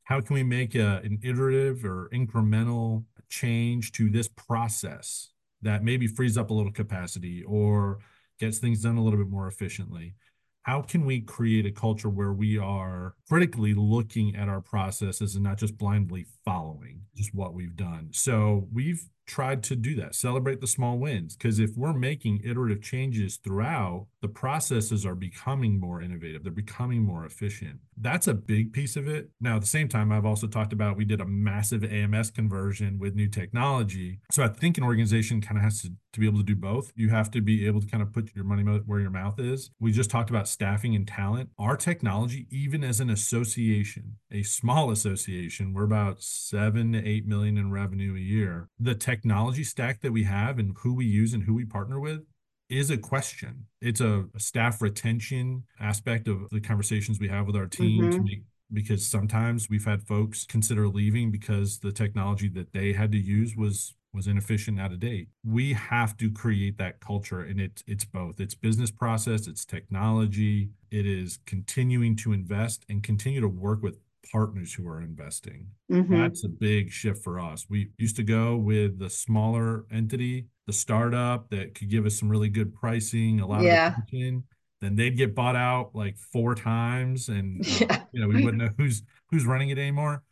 how 0.06 0.22
can 0.22 0.34
we 0.34 0.44
make 0.44 0.76
a, 0.76 1.02
an 1.04 1.20
iterative 1.24 1.86
or 1.86 2.10
incremental 2.14 3.04
change 3.30 3.92
to 3.94 4.10
this 4.10 4.28
process 4.28 5.30
that 5.62 5.84
maybe 5.84 6.08
frees 6.08 6.38
up 6.38 6.50
a 6.50 6.54
little 6.54 6.72
capacity 6.72 7.44
or 7.44 8.00
gets 8.40 8.58
things 8.60 8.82
done 8.82 8.98
a 8.98 9.04
little 9.04 9.20
bit 9.20 9.30
more 9.30 9.48
efficiently. 9.48 10.16
how 10.64 10.82
can 10.82 11.06
we 11.06 11.20
create 11.22 11.66
a 11.66 11.72
culture 11.72 12.10
where 12.10 12.34
we 12.34 12.58
are 12.58 13.16
critically 13.28 13.74
looking 13.74 14.36
at 14.36 14.48
our 14.50 14.62
processes 14.62 15.36
and 15.36 15.44
not 15.44 15.58
just 15.58 15.78
blindly 15.78 16.26
following 16.46 17.02
just 17.16 17.34
what 17.34 17.54
we've 17.54 17.76
done 17.76 18.08
so 18.12 18.68
we've 18.74 19.10
tried 19.26 19.64
to 19.64 19.76
do 19.76 19.96
that 19.96 20.16
celebrate 20.16 20.62
the 20.62 20.68
small 20.68 20.98
wins 20.98 21.36
because 21.36 21.60
if 21.60 21.72
we're 21.76 21.94
making 21.94 22.42
iterative 22.44 22.82
changes 22.82 23.38
throughout 23.38 24.08
the 24.22 24.28
processes 24.28 25.06
are 25.06 25.16
becoming 25.16 25.80
more 25.80 26.02
innovative 26.02 26.44
they're 26.44 26.52
becoming 26.52 27.02
more 27.02 27.26
efficient. 27.26 27.80
That's 27.98 28.28
a 28.28 28.34
big 28.34 28.74
piece 28.74 28.96
of 28.96 29.08
it. 29.08 29.30
Now 29.40 29.56
at 29.56 29.62
the 29.62 29.68
same 29.68 29.88
time 29.88 30.12
i've 30.12 30.26
also 30.26 30.48
talked 30.48 30.74
about 30.74 30.98
we 30.98 31.06
did 31.06 31.22
a 31.22 31.26
massive 31.26 31.84
ams 31.84 32.32
conversion 32.32 33.00
with 33.00 33.16
new 33.16 33.28
technology. 33.28 34.20
So 34.32 34.44
i 34.44 34.48
think 34.48 34.78
an 34.78 34.84
organization 34.84 35.42
kind 35.42 35.58
of 35.58 35.64
has 35.64 35.82
to, 35.82 35.92
to 36.14 36.20
be 36.20 36.26
able 36.26 36.40
to 36.40 36.46
do 36.46 36.56
both. 36.56 36.92
You 36.96 37.10
have 37.10 37.32
to 37.32 37.42
be 37.42 37.66
able 37.68 37.82
to 37.82 37.88
kind 37.88 38.04
of 38.04 38.12
put 38.12 38.36
your 38.36 38.46
money 38.46 38.64
where 38.64 39.00
your 39.00 39.10
mouth 39.10 39.40
is. 39.40 39.72
We 39.80 39.92
just 39.92 40.10
talked 40.10 40.30
about 40.30 40.48
staffing 40.48 40.96
and 40.96 41.08
talent. 41.08 41.50
Our 41.58 41.78
technology 41.78 42.48
even 42.52 42.84
as 42.84 43.00
an 43.00 43.10
association 43.10 44.18
a 44.32 44.44
small 44.44 44.92
association 44.92 45.74
we're 45.74 45.84
about 45.84 46.22
seven 46.22 46.94
to 46.94 47.08
eight 47.08 47.28
million 47.28 47.58
in 47.58 47.72
revenue 47.72 48.16
a 48.16 48.20
year. 48.20 48.70
The 48.80 48.96
tech 48.96 49.13
technology 49.14 49.64
stack 49.64 50.02
that 50.02 50.12
we 50.12 50.24
have 50.24 50.58
and 50.58 50.76
who 50.80 50.94
we 50.94 51.06
use 51.06 51.34
and 51.34 51.44
who 51.44 51.54
we 51.54 51.66
partner 51.66 52.00
with 52.00 52.22
is 52.70 52.90
a 52.90 52.98
question. 52.98 53.66
It's 53.82 54.02
a, 54.02 54.26
staff 54.38 54.82
retention 54.82 55.64
aspect 55.80 56.28
of 56.28 56.50
the 56.50 56.60
conversations 56.60 57.20
we 57.20 57.28
have 57.28 57.46
with 57.46 57.56
our 57.56 57.68
team 57.68 58.02
mm-hmm. 58.02 58.24
make, 58.24 58.44
because 58.72 59.06
sometimes 59.06 59.70
we've 59.70 59.86
had 59.86 60.02
folks 60.02 60.46
consider 60.46 60.88
leaving 60.88 61.30
because 61.30 61.80
the 61.80 61.92
technology 61.92 62.50
that 62.50 62.74
they 62.74 62.94
had 62.94 63.12
to 63.12 63.20
use 63.20 63.56
was 63.56 63.96
was 64.16 64.28
inefficient 64.28 64.80
out 64.80 64.92
of 64.92 65.00
date. 65.00 65.28
We 65.44 65.74
have 65.74 66.16
to 66.18 66.32
create 66.32 66.78
that 66.78 67.00
culture 67.00 67.42
and 67.42 67.60
it's 67.60 67.84
it's 67.88 68.06
both. 68.06 68.40
It's 68.40 68.56
business 68.56 68.92
process, 68.92 69.48
it's 69.48 69.66
technology, 69.66 70.70
it 70.92 71.06
is 71.06 71.40
continuing 71.46 72.16
to 72.18 72.34
invest 72.34 72.86
and 72.90 73.04
continue 73.04 73.42
to 73.42 73.48
work 73.48 73.82
with 73.82 73.98
partners 74.32 74.74
who 74.74 74.88
are 74.88 75.02
investing. 75.02 75.68
Mm-hmm. 75.92 76.22
That's 76.22 76.44
a 76.44 76.50
big 76.50 76.92
shift 76.92 77.24
for 77.24 77.40
us. 77.40 77.68
We 77.70 77.90
used 77.98 78.16
to 78.18 78.24
go 78.24 78.56
with 78.56 79.00
the 79.00 79.10
smaller 79.10 79.86
entity, 79.92 80.48
the 80.68 80.74
startup 80.74 81.50
that 81.50 81.76
could 81.76 81.90
give 81.90 82.06
us 82.06 82.20
some 82.20 82.30
really 82.30 82.50
good 82.50 82.74
pricing, 82.74 83.40
a 83.40 83.48
lot 83.48 83.62
yeah. 83.62 83.88
of 83.88 83.94
attention. 83.94 84.44
Then 84.82 84.96
they'd 84.96 85.18
get 85.18 85.36
bought 85.36 85.56
out 85.56 85.92
like 85.94 86.18
four 86.18 86.56
times, 86.56 87.30
and 87.30 87.62
uh, 87.66 87.70
yeah. 87.80 88.04
you 88.12 88.22
know 88.22 88.28
we 88.28 88.44
wouldn't 88.44 88.62
know 88.62 88.72
who's 88.78 89.04
who's 89.32 89.46
running 89.46 89.70
it 89.70 89.78
anymore. 89.78 90.24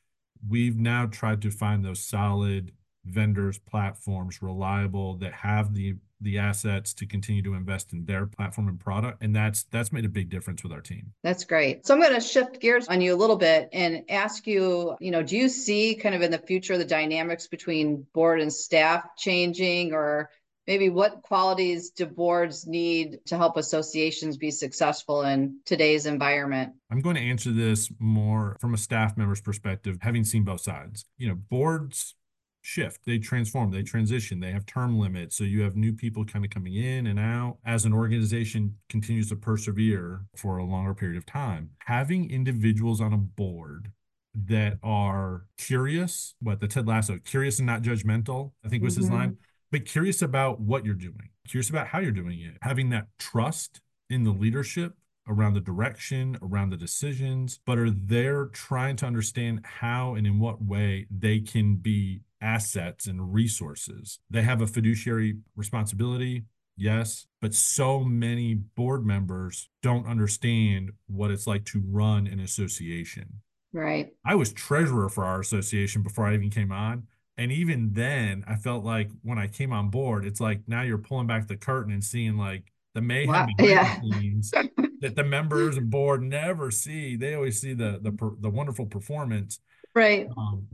We've 0.48 0.78
now 0.78 1.06
tried 1.06 1.42
to 1.44 1.52
find 1.52 1.86
those 1.86 2.04
solid 2.04 2.72
vendors, 3.06 3.60
platforms, 3.60 4.42
reliable 4.42 5.18
that 5.18 5.34
have 5.34 5.74
the 5.74 5.96
the 6.22 6.38
assets 6.38 6.94
to 6.94 7.06
continue 7.06 7.42
to 7.42 7.54
invest 7.54 7.94
in 7.94 8.06
their 8.06 8.26
platform 8.26 8.68
and 8.68 8.80
product 8.80 9.22
and 9.24 9.36
that's 9.36 9.64
that's 9.64 9.92
made 9.92 10.06
a 10.06 10.10
big 10.10 10.30
difference 10.30 10.64
with 10.64 10.72
our 10.72 10.82
team. 10.82 11.14
That's 11.24 11.44
great. 11.44 11.86
So 11.86 11.94
i'm 11.94 12.02
going 12.02 12.14
to 12.14 12.22
shift 12.22 12.60
gears 12.60 12.88
on 12.88 13.02
you 13.02 13.14
a 13.14 13.18
little 13.18 13.36
bit 13.36 13.70
and 13.74 14.04
ask 14.10 14.48
you 14.48 14.96
you 15.00 15.12
know 15.12 15.24
do 15.24 15.38
you 15.38 15.50
see 15.50 15.96
kind 15.96 16.16
of 16.16 16.22
in 16.22 16.32
the 16.32 16.38
future 16.38 16.78
the 16.78 16.86
dynamics 16.86 17.48
between 17.48 18.06
board 18.14 18.42
and 18.42 18.52
staff 18.52 19.06
changing 19.18 19.94
or 19.94 20.30
maybe 20.68 20.90
what 20.90 21.22
qualities 21.24 21.90
do 21.90 22.06
boards 22.06 22.68
need 22.68 23.20
to 23.26 23.38
help 23.38 23.58
associations 23.58 24.38
be 24.38 24.52
successful 24.52 25.24
in 25.24 25.58
today's 25.66 26.06
environment? 26.06 26.74
I'm 26.92 27.02
going 27.02 27.16
to 27.16 27.22
answer 27.22 27.52
this 27.52 27.92
more 28.00 28.58
from 28.62 28.74
a 28.74 28.78
staff 28.78 29.18
member's 29.18 29.42
perspective 29.42 29.98
having 30.02 30.24
seen 30.24 30.44
both 30.44 30.62
sides. 30.62 31.06
You 31.18 31.30
know 31.30 31.36
boards 31.36 32.16
shift. 32.62 33.02
They 33.06 33.18
transform 33.18 33.72
they 33.72 33.84
transition 33.84 34.40
they 34.40 34.52
have 34.52 34.66
term 34.66 35.00
limits. 35.00 35.36
So 35.36 35.44
you 35.44 35.62
have 35.62 35.76
new 35.76 35.94
people 35.94 36.26
kind 36.26 36.46
of 36.46 36.52
coming 36.52 36.76
in 36.76 37.08
and 37.08 37.20
out. 37.20 37.58
As 37.66 37.86
an 37.86 37.94
organization 37.94 38.76
continues 38.90 39.30
to 39.30 39.36
persevere 39.36 40.26
for 40.36 40.58
a 40.58 40.66
longer 40.66 40.94
period 40.94 41.18
of 41.18 41.26
time 41.26 41.72
having 41.80 42.30
individuals 42.30 43.02
on 43.02 43.14
a 43.14 43.18
board 43.18 43.92
that 44.34 44.78
are 44.82 45.46
curious 45.58 46.36
what 46.42 46.62
the 46.62 46.68
ted 46.68 46.88
lasso 46.88 47.20
curious 47.26 47.60
and 47.60 47.66
not 47.66 47.82
judgmental 47.82 48.54
i 48.64 48.70
think 48.70 48.82
was 48.82 48.94
mm-hmm. 48.94 49.04
his 49.04 49.12
line 49.12 49.38
but 49.72 49.84
curious 49.84 50.22
about 50.22 50.62
what 50.62 50.86
you're 50.86 50.94
doing 50.94 51.32
curious 51.48 51.70
about 51.70 51.88
how 51.88 52.00
you're 52.00 52.12
doing 52.12 52.40
it. 52.40 52.58
Having 52.62 52.90
that 52.90 53.08
trust 53.20 53.82
in 54.10 54.24
the 54.24 54.32
leadership 54.32 54.94
around 55.28 55.54
the 55.54 55.62
direction, 55.62 56.38
around 56.42 56.72
the 56.72 56.78
decisions, 56.78 57.60
but 57.66 57.78
are 57.78 57.92
there 57.92 58.46
trying 58.48 58.96
to 58.98 59.06
understand 59.06 59.62
how 59.64 60.16
and 60.16 60.26
in 60.26 60.40
what 60.40 60.64
way 60.64 61.06
they 61.12 61.40
can 61.40 61.76
be 61.76 62.22
assets 62.42 63.08
and 63.08 63.34
resources. 63.34 64.20
They 64.30 64.42
have 64.42 64.62
a 64.62 64.68
fiduciary 64.68 65.38
responsibility, 65.56 66.44
yes, 66.76 67.28
but 67.42 67.54
so 67.54 68.00
many 68.00 68.56
board 68.56 69.06
members 69.06 69.70
don't 69.82 70.08
understand 70.08 70.92
what 71.08 71.32
it's 71.32 71.48
like 71.48 71.66
to 71.66 71.84
run 71.86 72.28
an 72.28 72.40
association. 72.40 73.42
Right. 73.74 74.12
I 74.26 74.36
was 74.36 74.52
treasurer 74.52 75.10
for 75.10 75.24
our 75.24 75.40
association 75.40 76.04
before 76.04 76.28
I 76.28 76.34
even 76.34 76.50
came 76.50 76.72
on. 76.72 77.08
And 77.38 77.52
even 77.52 77.94
then, 77.94 78.44
I 78.48 78.56
felt 78.56 78.84
like 78.84 79.10
when 79.24 79.40
I 79.40 79.48
came 79.48 79.72
on 79.72 79.90
board, 79.90 80.26
it's 80.26 80.42
like 80.42 80.62
now 80.68 80.82
you're 80.82 80.98
pulling 80.98 81.28
back 81.28 81.48
the 81.48 81.56
curtain 81.56 81.94
and 81.94 82.04
seeing 82.04 82.38
like 82.38 82.72
the 82.94 83.02
mayhem 83.02 83.30
wow. 83.30 83.48
yeah. 83.60 84.00
that 85.00 85.16
the 85.16 85.24
members 85.24 85.78
and 85.78 85.90
board 85.90 86.22
never 86.22 86.72
see. 86.72 87.16
They 87.16 87.34
always 87.34 87.60
see 87.60 87.74
the 87.74 88.00
the 88.02 88.36
the 88.40 88.50
wonderful 88.50 88.86
performance. 88.86 89.60
Right. 89.96 90.28
Um, 90.38 90.68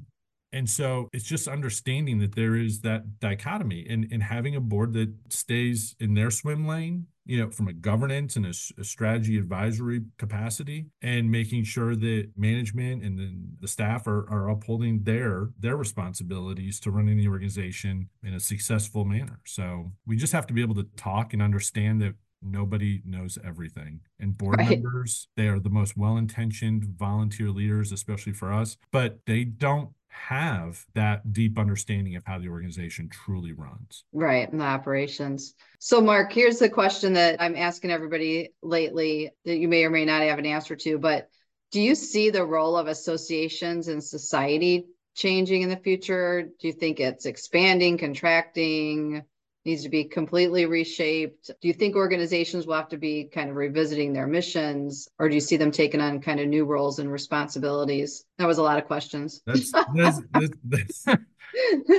and 0.53 0.69
so 0.69 1.10
it's 1.12 1.25
just 1.25 1.47
understanding 1.47 2.19
that 2.19 2.36
there 2.36 2.55
is 2.55 2.81
that 2.81 3.19
dichotomy 3.19 3.86
and, 3.89 4.07
and 4.12 4.23
having 4.23 4.55
a 4.55 4.62
board 4.62 4.93
that 4.93 5.13
stays 5.29 5.95
in 5.99 6.13
their 6.13 6.31
swim 6.31 6.65
lane, 6.65 7.07
you 7.25 7.38
know, 7.38 7.51
from 7.51 7.67
a 7.67 7.73
governance 7.73 8.38
and 8.38 8.45
a, 8.45 8.53
a 8.79 8.83
strategy 8.83 9.38
advisory 9.38 10.03
capacity 10.17 10.86
and 11.01 11.29
making 11.29 11.65
sure 11.65 11.95
that 11.95 12.29
management 12.38 13.03
and 13.03 13.19
then 13.19 13.57
the 13.60 13.67
staff 13.67 14.07
are, 14.07 14.29
are 14.29 14.49
upholding 14.49 15.03
their 15.03 15.49
their 15.60 15.75
responsibilities 15.75 16.79
to 16.79 16.91
running 16.91 17.17
the 17.17 17.27
organization 17.27 18.07
in 18.23 18.33
a 18.33 18.39
successful 18.39 19.03
manner. 19.03 19.41
So 19.45 19.91
we 20.05 20.15
just 20.15 20.33
have 20.33 20.47
to 20.47 20.53
be 20.53 20.62
able 20.62 20.75
to 20.75 20.88
talk 20.95 21.33
and 21.33 21.41
understand 21.41 22.01
that 22.01 22.15
nobody 22.41 23.01
knows 23.05 23.38
everything. 23.43 24.01
And 24.19 24.38
board 24.38 24.60
right. 24.60 24.69
members, 24.69 25.27
they 25.36 25.47
are 25.47 25.60
the 25.60 25.69
most 25.69 25.97
well 25.97 26.17
intentioned 26.17 26.86
volunteer 26.97 27.49
leaders, 27.49 27.91
especially 27.91 28.33
for 28.33 28.53
us, 28.53 28.77
but 28.91 29.19
they 29.25 29.43
don't 29.43 29.89
have 30.27 30.86
that 30.93 31.32
deep 31.32 31.58
understanding 31.58 32.15
of 32.15 32.23
how 32.25 32.39
the 32.39 32.49
organization 32.49 33.10
truly 33.10 33.53
runs. 33.53 34.03
Right, 34.12 34.49
and 34.51 34.60
the 34.60 34.65
operations. 34.65 35.53
So, 35.80 36.01
Mark, 36.01 36.34
here's 36.34 36.60
the 36.60 36.69
question 36.69 37.13
that 37.13 37.41
I'm 37.41 37.56
asking 37.56 37.91
everybody 37.91 38.49
lately 38.62 39.32
that 39.45 39.58
you 39.58 39.67
may 39.67 39.86
or 39.86 39.89
may 39.89 40.06
not 40.06 40.21
have 40.21 40.39
an 40.39 40.45
answer 40.45 40.75
to, 40.75 40.97
but 40.97 41.30
do 41.71 41.82
you 41.82 41.95
see 41.95 42.30
the 42.30 42.45
role 42.45 42.77
of 42.77 42.88
associations 42.88 43.88
in 43.88 44.01
society 44.01 44.88
changing 45.15 45.63
in 45.63 45.69
the 45.69 45.77
future? 45.77 46.49
Do 46.60 46.67
you 46.67 46.73
think 46.73 46.99
it's 46.99 47.25
expanding, 47.25 47.97
contracting? 47.97 49.23
Needs 49.67 49.84
to 49.84 49.89
be 49.89 50.06
completely 50.06 50.65
reshaped? 50.65 51.51
Do 51.62 51.67
you 51.67 51.73
think 51.73 51.95
organizations 51.95 52.65
will 52.65 52.75
have 52.75 52.89
to 52.89 52.97
be 52.97 53.25
kind 53.25 53.49
of 53.49 53.56
revisiting 53.56 54.13
their 54.13 54.25
missions, 54.25 55.10
or 55.19 55.30
do 55.30 55.36
you 55.36 55.41
see 55.41 55.58
them 55.58 55.71
taking 55.71 56.01
on 56.01 56.21
kind 56.21 56.39
of 56.39 56.47
new 56.47 56.65
roles 56.65 56.99
and 56.99 57.12
responsibilities? 57.12 58.25
That 58.38 58.47
was 58.47 58.58
a 58.58 58.63
lot 58.63 58.80
of 58.80 58.86
questions. 58.86 59.41
That's, 59.45 59.71
that's, 59.93 60.21
that's, 60.63 61.06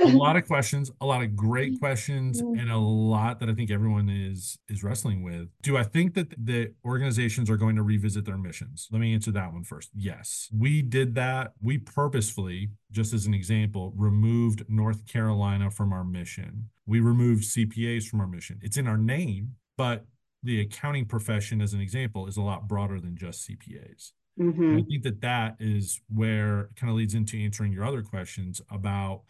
a 0.03 0.07
lot 0.15 0.35
of 0.35 0.45
questions, 0.45 0.91
a 1.01 1.05
lot 1.05 1.21
of 1.21 1.35
great 1.35 1.79
questions, 1.79 2.41
mm. 2.41 2.59
and 2.59 2.71
a 2.71 2.77
lot 2.77 3.39
that 3.39 3.49
I 3.49 3.53
think 3.53 3.71
everyone 3.71 4.09
is 4.09 4.57
is 4.67 4.83
wrestling 4.83 5.23
with. 5.23 5.49
Do 5.61 5.77
I 5.77 5.83
think 5.83 6.13
that 6.15 6.33
the 6.37 6.73
organizations 6.85 7.49
are 7.49 7.57
going 7.57 7.75
to 7.75 7.83
revisit 7.83 8.25
their 8.25 8.37
missions? 8.37 8.87
Let 8.91 8.99
me 8.99 9.13
answer 9.13 9.31
that 9.31 9.53
one 9.53 9.63
first. 9.63 9.89
Yes, 9.95 10.49
we 10.57 10.81
did 10.81 11.15
that. 11.15 11.53
We 11.61 11.77
purposefully, 11.77 12.69
just 12.91 13.13
as 13.13 13.25
an 13.25 13.33
example, 13.33 13.93
removed 13.95 14.63
North 14.67 15.05
Carolina 15.05 15.71
from 15.71 15.93
our 15.93 16.03
mission. 16.03 16.69
We 16.85 16.99
removed 16.99 17.43
CPAs 17.43 18.07
from 18.07 18.21
our 18.21 18.27
mission. 18.27 18.59
It's 18.61 18.77
in 18.77 18.87
our 18.87 18.97
name, 18.97 19.55
but 19.77 20.05
the 20.43 20.61
accounting 20.61 21.05
profession, 21.05 21.61
as 21.61 21.73
an 21.73 21.81
example, 21.81 22.27
is 22.27 22.37
a 22.37 22.41
lot 22.41 22.67
broader 22.67 22.99
than 22.99 23.17
just 23.17 23.47
CPAs. 23.47 24.11
Mm-hmm. 24.39 24.77
I 24.77 24.81
think 24.83 25.03
that 25.03 25.21
that 25.21 25.57
is 25.59 25.99
where 26.13 26.61
it 26.61 26.75
kind 26.77 26.89
of 26.89 26.95
leads 26.95 27.13
into 27.13 27.37
answering 27.37 27.73
your 27.73 27.83
other 27.83 28.01
questions 28.01 28.61
about 28.71 29.23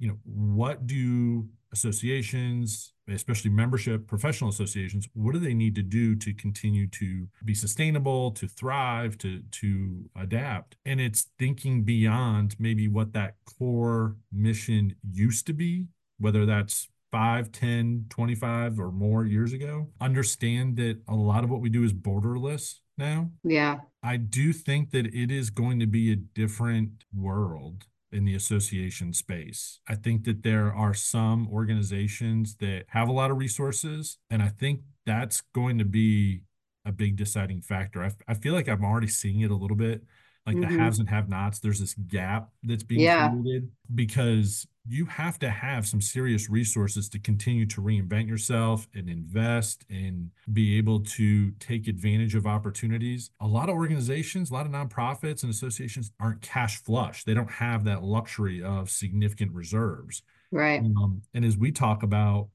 you 0.00 0.08
know, 0.08 0.18
what 0.24 0.86
do 0.88 1.46
associations, 1.72 2.94
especially 3.08 3.50
membership 3.50 4.08
professional 4.08 4.50
associations, 4.50 5.08
what 5.12 5.32
do 5.32 5.38
they 5.38 5.54
need 5.54 5.76
to 5.76 5.82
do 5.82 6.16
to 6.16 6.34
continue 6.34 6.88
to 6.88 7.28
be 7.44 7.54
sustainable, 7.54 8.32
to 8.32 8.48
thrive, 8.48 9.16
to 9.18 9.42
to 9.52 10.04
adapt? 10.18 10.74
And 10.84 11.00
it's 11.00 11.28
thinking 11.38 11.84
beyond 11.84 12.56
maybe 12.58 12.88
what 12.88 13.12
that 13.12 13.36
core 13.58 14.16
mission 14.32 14.96
used 15.12 15.46
to 15.46 15.52
be, 15.52 15.86
whether 16.18 16.44
that's 16.46 16.88
5, 17.12 17.52
10, 17.52 18.06
25 18.08 18.78
or 18.78 18.90
more 18.90 19.24
years 19.24 19.52
ago. 19.52 19.88
Understand 20.00 20.76
that 20.76 20.98
a 21.08 21.14
lot 21.14 21.44
of 21.44 21.50
what 21.50 21.60
we 21.60 21.68
do 21.68 21.84
is 21.84 21.92
borderless 21.92 22.76
now. 22.96 23.30
Yeah. 23.42 23.78
I 24.02 24.16
do 24.16 24.52
think 24.52 24.92
that 24.92 25.06
it 25.06 25.30
is 25.30 25.50
going 25.50 25.80
to 25.80 25.86
be 25.86 26.12
a 26.12 26.16
different 26.16 27.04
world 27.14 27.86
in 28.12 28.24
the 28.24 28.34
association 28.34 29.12
space. 29.12 29.80
I 29.88 29.94
think 29.94 30.24
that 30.24 30.42
there 30.42 30.72
are 30.74 30.94
some 30.94 31.48
organizations 31.48 32.56
that 32.56 32.84
have 32.88 33.08
a 33.08 33.12
lot 33.12 33.30
of 33.30 33.38
resources, 33.38 34.18
and 34.30 34.42
I 34.42 34.48
think 34.48 34.80
that's 35.06 35.42
going 35.54 35.78
to 35.78 35.84
be 35.84 36.42
a 36.84 36.92
big 36.92 37.16
deciding 37.16 37.62
factor. 37.62 38.02
I, 38.02 38.12
I 38.28 38.34
feel 38.34 38.54
like 38.54 38.68
I'm 38.68 38.84
already 38.84 39.08
seeing 39.08 39.40
it 39.40 39.50
a 39.50 39.54
little 39.56 39.76
bit, 39.76 40.02
like 40.46 40.56
Mhm. 40.56 40.62
the 40.62 40.66
haves 40.78 40.98
and 40.98 41.08
have-nots. 41.08 41.60
There's 41.60 41.80
this 41.80 41.94
gap 41.94 42.50
that's 42.62 42.82
being 42.82 43.00
Yeah. 43.02 43.30
created 43.30 43.70
because 43.94 44.66
you 44.86 45.04
have 45.06 45.38
to 45.38 45.50
have 45.50 45.86
some 45.86 46.00
serious 46.00 46.48
resources 46.48 47.08
to 47.10 47.18
continue 47.18 47.66
to 47.66 47.82
reinvent 47.82 48.26
yourself 48.26 48.88
and 48.94 49.08
invest 49.08 49.84
and 49.90 50.30
be 50.52 50.78
able 50.78 51.00
to 51.00 51.50
take 51.52 51.86
advantage 51.86 52.34
of 52.34 52.46
opportunities. 52.46 53.30
A 53.40 53.46
lot 53.46 53.68
of 53.68 53.74
organizations, 53.74 54.50
a 54.50 54.54
lot 54.54 54.66
of 54.66 54.72
nonprofits 54.72 55.42
and 55.42 55.50
associations 55.50 56.12
aren't 56.18 56.40
cash 56.40 56.82
flush. 56.82 57.24
They 57.24 57.34
don't 57.34 57.50
have 57.50 57.84
that 57.84 58.02
luxury 58.02 58.62
of 58.62 58.90
significant 58.90 59.52
reserves. 59.52 60.22
Right. 60.50 60.80
Um, 60.80 61.22
and 61.34 61.44
as 61.44 61.56
we 61.56 61.72
talk 61.72 62.02
about 62.02 62.48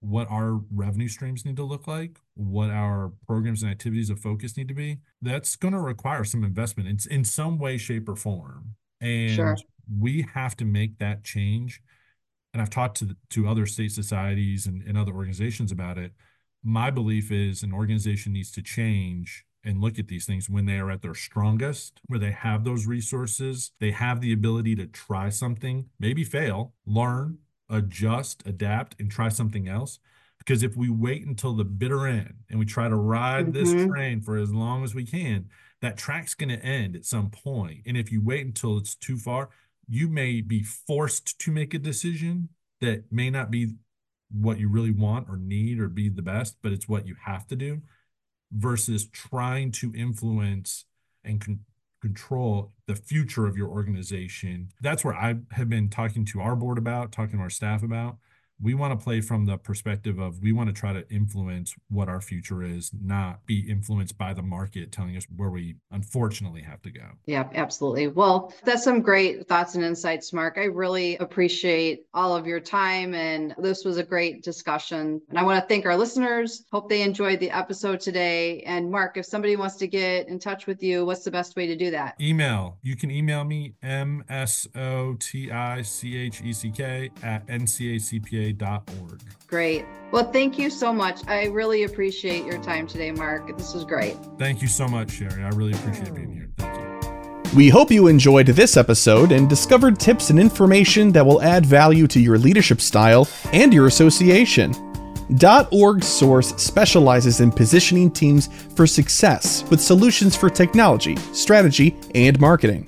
what 0.00 0.30
our 0.30 0.60
revenue 0.72 1.08
streams 1.08 1.44
need 1.44 1.56
to 1.56 1.64
look 1.64 1.88
like, 1.88 2.20
what 2.34 2.70
our 2.70 3.12
programs 3.26 3.62
and 3.62 3.70
activities 3.70 4.10
of 4.10 4.20
focus 4.20 4.56
need 4.56 4.68
to 4.68 4.74
be, 4.74 4.98
that's 5.22 5.56
going 5.56 5.74
to 5.74 5.80
require 5.80 6.22
some 6.22 6.44
investment 6.44 6.88
in, 6.88 7.12
in 7.12 7.24
some 7.24 7.58
way, 7.58 7.76
shape, 7.76 8.08
or 8.08 8.14
form. 8.14 8.76
And 9.00 9.32
Sure. 9.32 9.56
We 9.96 10.26
have 10.34 10.56
to 10.56 10.64
make 10.64 10.98
that 10.98 11.24
change. 11.24 11.82
And 12.52 12.62
I've 12.62 12.70
talked 12.70 12.98
to 12.98 13.16
to 13.30 13.48
other 13.48 13.66
state 13.66 13.92
societies 13.92 14.66
and, 14.66 14.82
and 14.82 14.96
other 14.96 15.12
organizations 15.12 15.70
about 15.72 15.98
it. 15.98 16.12
My 16.64 16.90
belief 16.90 17.30
is 17.30 17.62
an 17.62 17.72
organization 17.72 18.32
needs 18.32 18.50
to 18.52 18.62
change 18.62 19.44
and 19.64 19.80
look 19.80 19.98
at 19.98 20.08
these 20.08 20.24
things 20.24 20.48
when 20.48 20.66
they 20.66 20.78
are 20.78 20.90
at 20.90 21.02
their 21.02 21.14
strongest, 21.14 22.00
where 22.06 22.18
they 22.18 22.30
have 22.30 22.64
those 22.64 22.86
resources, 22.86 23.72
they 23.80 23.90
have 23.90 24.20
the 24.20 24.32
ability 24.32 24.74
to 24.76 24.86
try 24.86 25.28
something, 25.28 25.86
maybe 25.98 26.24
fail, 26.24 26.72
learn, 26.86 27.38
adjust, 27.68 28.42
adapt, 28.46 28.98
and 28.98 29.10
try 29.10 29.28
something 29.28 29.68
else. 29.68 29.98
Because 30.38 30.62
if 30.62 30.76
we 30.76 30.88
wait 30.88 31.26
until 31.26 31.52
the 31.54 31.64
bitter 31.64 32.06
end 32.06 32.34
and 32.48 32.58
we 32.58 32.64
try 32.64 32.88
to 32.88 32.96
ride 32.96 33.52
this 33.52 33.74
Mhm. 33.74 33.88
train 33.88 34.20
for 34.20 34.36
as 34.36 34.52
long 34.52 34.84
as 34.84 34.94
we 34.94 35.04
can, 35.04 35.50
that 35.82 35.98
track's 35.98 36.34
going 36.34 36.48
to 36.48 36.64
end 36.64 36.96
at 36.96 37.04
some 37.04 37.28
point. 37.28 37.82
And 37.84 37.96
if 37.96 38.10
you 38.10 38.22
wait 38.22 38.46
until 38.46 38.78
it's 38.78 38.94
too 38.94 39.18
far, 39.18 39.50
you 39.88 40.08
may 40.08 40.40
be 40.40 40.62
forced 40.62 41.38
to 41.40 41.50
make 41.50 41.74
a 41.74 41.78
decision 41.78 42.50
that 42.80 43.04
may 43.10 43.30
not 43.30 43.50
be 43.50 43.74
what 44.30 44.58
you 44.58 44.68
really 44.68 44.90
want 44.90 45.28
or 45.28 45.36
need 45.36 45.80
or 45.80 45.88
be 45.88 46.08
the 46.08 46.22
best, 46.22 46.56
but 46.62 46.72
it's 46.72 46.88
what 46.88 47.06
you 47.06 47.16
have 47.24 47.46
to 47.46 47.56
do 47.56 47.80
versus 48.52 49.06
trying 49.06 49.72
to 49.72 49.92
influence 49.94 50.84
and 51.24 51.40
con- 51.40 51.60
control 52.00 52.72
the 52.86 52.94
future 52.94 53.46
of 53.46 53.56
your 53.56 53.68
organization. 53.68 54.68
That's 54.80 55.04
where 55.04 55.14
I 55.14 55.36
have 55.52 55.68
been 55.68 55.88
talking 55.88 56.24
to 56.26 56.40
our 56.40 56.54
board 56.54 56.78
about, 56.78 57.10
talking 57.10 57.38
to 57.38 57.42
our 57.42 57.50
staff 57.50 57.82
about. 57.82 58.18
We 58.60 58.74
want 58.74 58.98
to 58.98 59.04
play 59.04 59.20
from 59.20 59.46
the 59.46 59.56
perspective 59.56 60.18
of 60.18 60.40
we 60.42 60.52
want 60.52 60.68
to 60.68 60.72
try 60.72 60.92
to 60.92 61.08
influence 61.10 61.74
what 61.88 62.08
our 62.08 62.20
future 62.20 62.62
is, 62.62 62.90
not 63.00 63.46
be 63.46 63.60
influenced 63.70 64.18
by 64.18 64.34
the 64.34 64.42
market 64.42 64.90
telling 64.90 65.16
us 65.16 65.24
where 65.36 65.50
we 65.50 65.76
unfortunately 65.90 66.62
have 66.62 66.82
to 66.82 66.90
go. 66.90 67.06
Yeah, 67.26 67.48
absolutely. 67.54 68.08
Well, 68.08 68.52
that's 68.64 68.82
some 68.82 69.00
great 69.00 69.46
thoughts 69.46 69.76
and 69.76 69.84
insights, 69.84 70.32
Mark. 70.32 70.58
I 70.58 70.64
really 70.64 71.16
appreciate 71.18 72.06
all 72.14 72.34
of 72.34 72.46
your 72.46 72.60
time, 72.60 73.14
and 73.14 73.54
this 73.58 73.84
was 73.84 73.98
a 73.98 74.02
great 74.02 74.42
discussion. 74.42 75.22
And 75.28 75.38
I 75.38 75.44
want 75.44 75.62
to 75.62 75.68
thank 75.68 75.86
our 75.86 75.96
listeners. 75.96 76.64
Hope 76.72 76.88
they 76.88 77.02
enjoyed 77.02 77.38
the 77.40 77.50
episode 77.50 78.00
today. 78.00 78.62
And 78.62 78.90
Mark, 78.90 79.16
if 79.16 79.26
somebody 79.26 79.54
wants 79.56 79.76
to 79.76 79.86
get 79.86 80.28
in 80.28 80.38
touch 80.38 80.66
with 80.66 80.82
you, 80.82 81.06
what's 81.06 81.22
the 81.22 81.30
best 81.30 81.54
way 81.56 81.66
to 81.66 81.76
do 81.76 81.90
that? 81.92 82.16
Email. 82.20 82.78
You 82.82 82.96
can 82.96 83.10
email 83.10 83.44
me 83.44 83.74
M-S-O-T-I-C-H-E-C-K 83.82 84.40
at 87.22 87.42
ncacpa.org. 88.52 89.20
Great. 89.46 89.84
Well, 90.12 90.30
thank 90.30 90.58
you 90.58 90.70
so 90.70 90.92
much. 90.92 91.26
I 91.26 91.46
really 91.46 91.84
appreciate 91.84 92.44
your 92.44 92.62
time 92.62 92.86
today, 92.86 93.10
Mark. 93.10 93.56
This 93.56 93.74
was 93.74 93.84
great. 93.84 94.16
Thank 94.38 94.62
you 94.62 94.68
so 94.68 94.86
much, 94.86 95.12
Sherry. 95.12 95.42
I 95.42 95.48
really 95.50 95.72
appreciate 95.72 96.14
being 96.14 96.32
here. 96.32 96.50
Thank 96.58 96.78
you. 96.78 96.88
We 97.56 97.70
hope 97.70 97.90
you 97.90 98.08
enjoyed 98.08 98.46
this 98.46 98.76
episode 98.76 99.32
and 99.32 99.48
discovered 99.48 99.98
tips 99.98 100.28
and 100.28 100.38
information 100.38 101.12
that 101.12 101.24
will 101.24 101.40
add 101.40 101.64
value 101.64 102.06
to 102.08 102.20
your 102.20 102.36
leadership 102.36 102.80
style 102.80 103.26
and 103.52 103.72
your 103.72 103.86
association. 103.86 104.74
.org 105.72 106.04
Source 106.04 106.54
specializes 106.56 107.40
in 107.40 107.50
positioning 107.50 108.10
teams 108.10 108.48
for 108.74 108.86
success 108.86 109.64
with 109.70 109.80
solutions 109.80 110.36
for 110.36 110.50
technology, 110.50 111.16
strategy, 111.32 111.96
and 112.14 112.38
marketing. 112.38 112.86